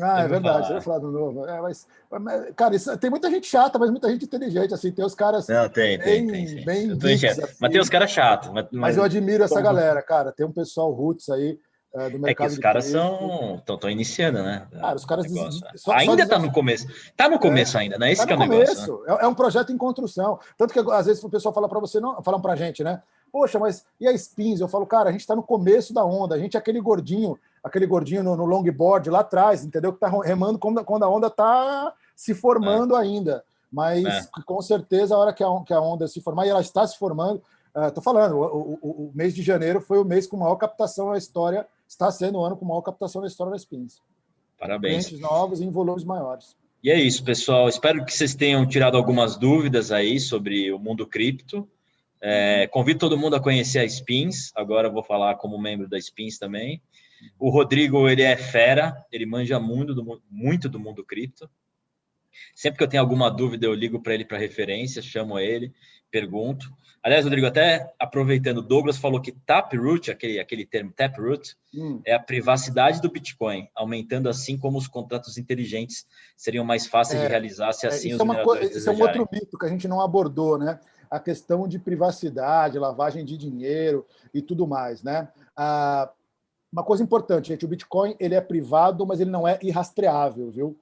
[0.00, 0.70] Ah, é verdade, falar.
[0.70, 1.46] eu ia falar do novo.
[1.46, 5.04] É, mas, mas, cara, isso, tem muita gente chata, mas muita gente inteligente, assim, tem
[5.04, 5.48] os caras.
[5.48, 6.64] Não, tem, tem, bem, tem.
[6.64, 7.54] Bem geeks, assim.
[7.58, 8.50] Mas tem os caras chatos.
[8.50, 10.30] Mas, mas, eu admiro essa galera, cara.
[10.30, 11.58] Tem um pessoal roots aí.
[11.94, 14.66] É, do mercado é que os caras são estão iniciando, né?
[14.70, 15.26] Cara, os caras
[15.76, 18.12] só, ainda está no começo, está no começo é, ainda, né?
[18.12, 19.02] Esse tá é o negócio.
[19.06, 19.16] Né?
[19.20, 21.98] É, é, um projeto em construção, tanto que às vezes o pessoal fala para você,
[21.98, 23.02] não, falam para a gente, né?
[23.32, 24.60] Poxa, mas e a Spins?
[24.60, 27.38] Eu falo, cara, a gente está no começo da onda, a gente é aquele gordinho,
[27.64, 29.92] aquele gordinho no, no longboard lá atrás, entendeu?
[29.92, 33.00] Que está remando quando, quando a onda está se formando é.
[33.00, 33.44] ainda.
[33.72, 34.28] Mas é.
[34.46, 36.98] com certeza, a hora que a, que a onda se formar, e ela está se
[36.98, 37.42] formando,
[37.86, 41.10] estou uh, falando, o, o, o, mês de janeiro foi o mês com maior captação
[41.10, 44.00] na história, está sendo o ano com maior captação na história da Spins.
[44.58, 45.06] Parabéns.
[45.06, 46.56] Clientes novos em volumes maiores.
[46.82, 47.68] E é isso, pessoal.
[47.68, 51.68] Espero que vocês tenham tirado algumas dúvidas aí sobre o mundo cripto.
[52.20, 54.52] É, convido todo mundo a conhecer a Spins.
[54.54, 56.80] Agora vou falar como membro da Spins também.
[57.38, 61.50] O Rodrigo, ele é fera, ele manja muito do, muito do mundo cripto.
[62.54, 65.72] Sempre que eu tenho alguma dúvida, eu ligo para ele para referência, chamo ele,
[66.10, 66.68] pergunto.
[67.02, 72.00] Aliás, Rodrigo, até aproveitando, Douglas falou que Taproot, aquele, aquele termo Taproot, hum.
[72.04, 77.24] é a privacidade do Bitcoin, aumentando assim como os contratos inteligentes seriam mais fáceis é,
[77.24, 79.66] de realizar se é, assim é, os é uma Isso é um outro mito que
[79.66, 80.80] a gente não abordou, né?
[81.10, 85.28] A questão de privacidade, lavagem de dinheiro e tudo mais, né?
[85.56, 86.10] Ah,
[86.70, 90.78] uma coisa importante, gente, o Bitcoin ele é privado, mas ele não é irrastreável, viu?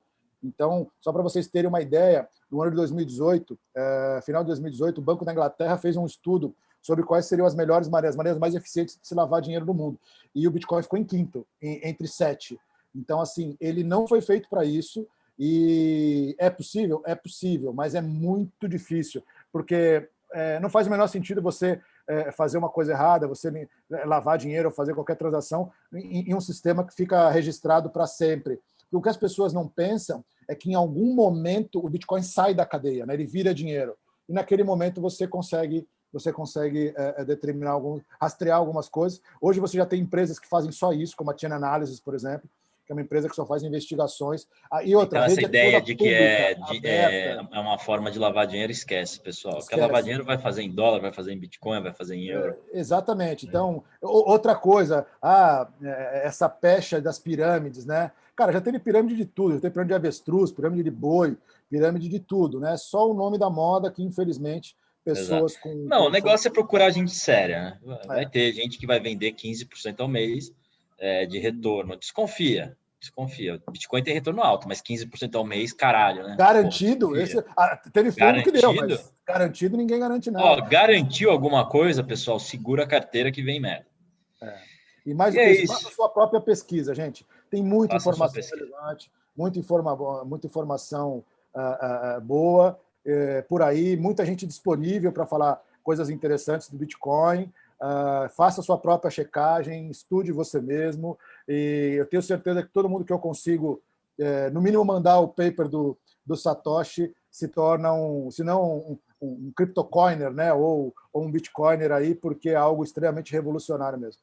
[0.46, 4.98] Então, só para vocês terem uma ideia, no ano de 2018, é, final de 2018,
[4.98, 8.38] o Banco da Inglaterra fez um estudo sobre quais seriam as melhores maneiras, as maneiras
[8.38, 9.98] mais eficientes de se lavar dinheiro no mundo.
[10.34, 12.58] E o Bitcoin ficou em quinto, entre sete.
[12.94, 15.06] Então, assim, ele não foi feito para isso.
[15.38, 17.02] E é possível?
[17.04, 19.22] É possível, mas é muito difícil,
[19.52, 24.04] porque é, não faz o menor sentido você é, fazer uma coisa errada, você é,
[24.04, 28.60] lavar dinheiro ou fazer qualquer transação em, em um sistema que fica registrado para sempre.
[28.90, 32.66] O que as pessoas não pensam é que em algum momento o Bitcoin sai da
[32.66, 33.14] cadeia, né?
[33.14, 33.96] ele vira dinheiro.
[34.28, 39.20] E naquele momento você consegue você consegue é, é determinar algum, rastrear algumas coisas.
[39.40, 42.48] Hoje você já tem empresas que fazem só isso, como a Chain Analysis, por exemplo,
[42.86, 44.46] que é uma empresa que só faz investigações.
[44.70, 48.18] Ah, e outra, então, essa ideia de que é, de, é, é, uma forma de
[48.18, 49.58] lavar dinheiro, esquece, pessoal.
[49.58, 49.70] Esquece.
[49.70, 52.56] Quer lavar dinheiro, vai fazer em dólar, vai fazer em Bitcoin, vai fazer em euro.
[52.72, 53.44] É, exatamente.
[53.44, 58.12] Então, outra coisa, ah, é, essa pecha das pirâmides, né?
[58.36, 61.36] Cara, já teve pirâmide de tudo, já teve pirâmide de avestruz, pirâmide de boi,
[61.68, 62.76] pirâmide de tudo, né?
[62.76, 65.68] Só o nome da moda que, infelizmente, pessoas Exato.
[65.68, 65.74] com.
[65.88, 67.98] Não, o negócio é procurar gente séria, né?
[68.06, 68.28] Vai é.
[68.28, 70.52] ter gente que vai vender 15% ao mês
[70.98, 71.96] é, de retorno.
[71.96, 73.60] Desconfia, desconfia.
[73.70, 76.36] Bitcoin tem retorno alto, mas 15% ao mês, caralho, né?
[76.36, 77.08] Garantido?
[77.08, 80.44] Pô, esse, ah, teve fundo que deu, mas garantido ninguém garante nada.
[80.44, 83.86] Ó, garantiu alguma coisa, pessoal, segura a carteira que vem merda.
[84.42, 84.76] É.
[85.06, 87.24] E mais do que é isso, faça a sua própria pesquisa, gente.
[87.48, 91.24] Tem muita faça informação relevante, muita, informa, muita informação
[91.54, 97.52] uh, uh, boa uh, por aí, muita gente disponível para falar coisas interessantes do Bitcoin.
[97.80, 101.18] Uh, faça sua própria checagem, estude você mesmo.
[101.48, 103.82] E eu tenho certeza que todo mundo que eu consigo,
[104.18, 108.98] é, no mínimo, mandar o paper do, do Satoshi se torna um, se não um,
[109.20, 110.52] um, cryptocoiner, né?
[110.52, 114.22] ou, ou um bitcoiner aí, porque é algo extremamente revolucionário mesmo.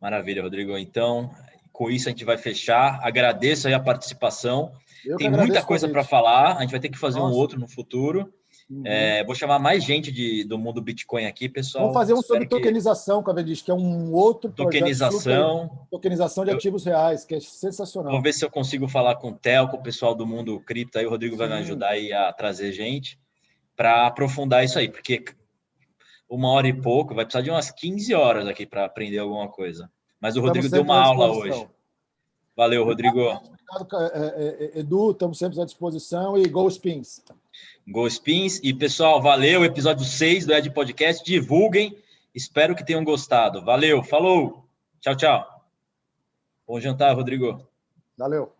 [0.00, 0.76] Maravilha, Rodrigo.
[0.78, 1.30] Então,
[1.72, 3.00] com isso a gente vai fechar.
[3.02, 4.72] Agradeço aí a participação.
[5.04, 6.56] Eu Tem muita coisa para falar.
[6.56, 7.34] A gente vai ter que fazer Nossa.
[7.34, 8.32] um outro no futuro.
[8.68, 8.82] Uhum.
[8.84, 11.84] É, vou chamar mais gente de, do mundo Bitcoin aqui, pessoal.
[11.84, 13.26] Vamos fazer um sobre tokenização, que...
[13.26, 15.68] Cavendish, que é um outro tokenização.
[15.68, 15.88] Super...
[15.90, 16.92] Tokenização de ativos eu...
[16.92, 18.10] reais, que é sensacional.
[18.10, 20.98] Vamos ver se eu consigo falar com o Theo, com o pessoal do mundo cripto.
[20.98, 21.38] Aí o Rodrigo Sim.
[21.38, 23.18] vai me ajudar aí a trazer gente
[23.76, 25.22] para aprofundar isso aí, porque
[26.28, 29.88] uma hora e pouco vai precisar de umas 15 horas aqui para aprender alguma coisa.
[30.20, 31.68] Mas o Rodrigo deu uma aula hoje.
[32.56, 33.20] Valeu, Rodrigo.
[33.20, 37.22] Obrigado, é, é, é, Edu, estamos sempre à disposição e Go Spins.
[37.88, 38.60] Go Spins.
[38.64, 39.64] E, pessoal, valeu.
[39.64, 41.24] Episódio 6 do Ed Podcast.
[41.24, 41.96] Divulguem.
[42.34, 43.64] Espero que tenham gostado.
[43.64, 44.68] Valeu, falou.
[45.00, 45.64] Tchau, tchau.
[46.66, 47.64] Bom jantar, Rodrigo.
[48.18, 48.55] Valeu.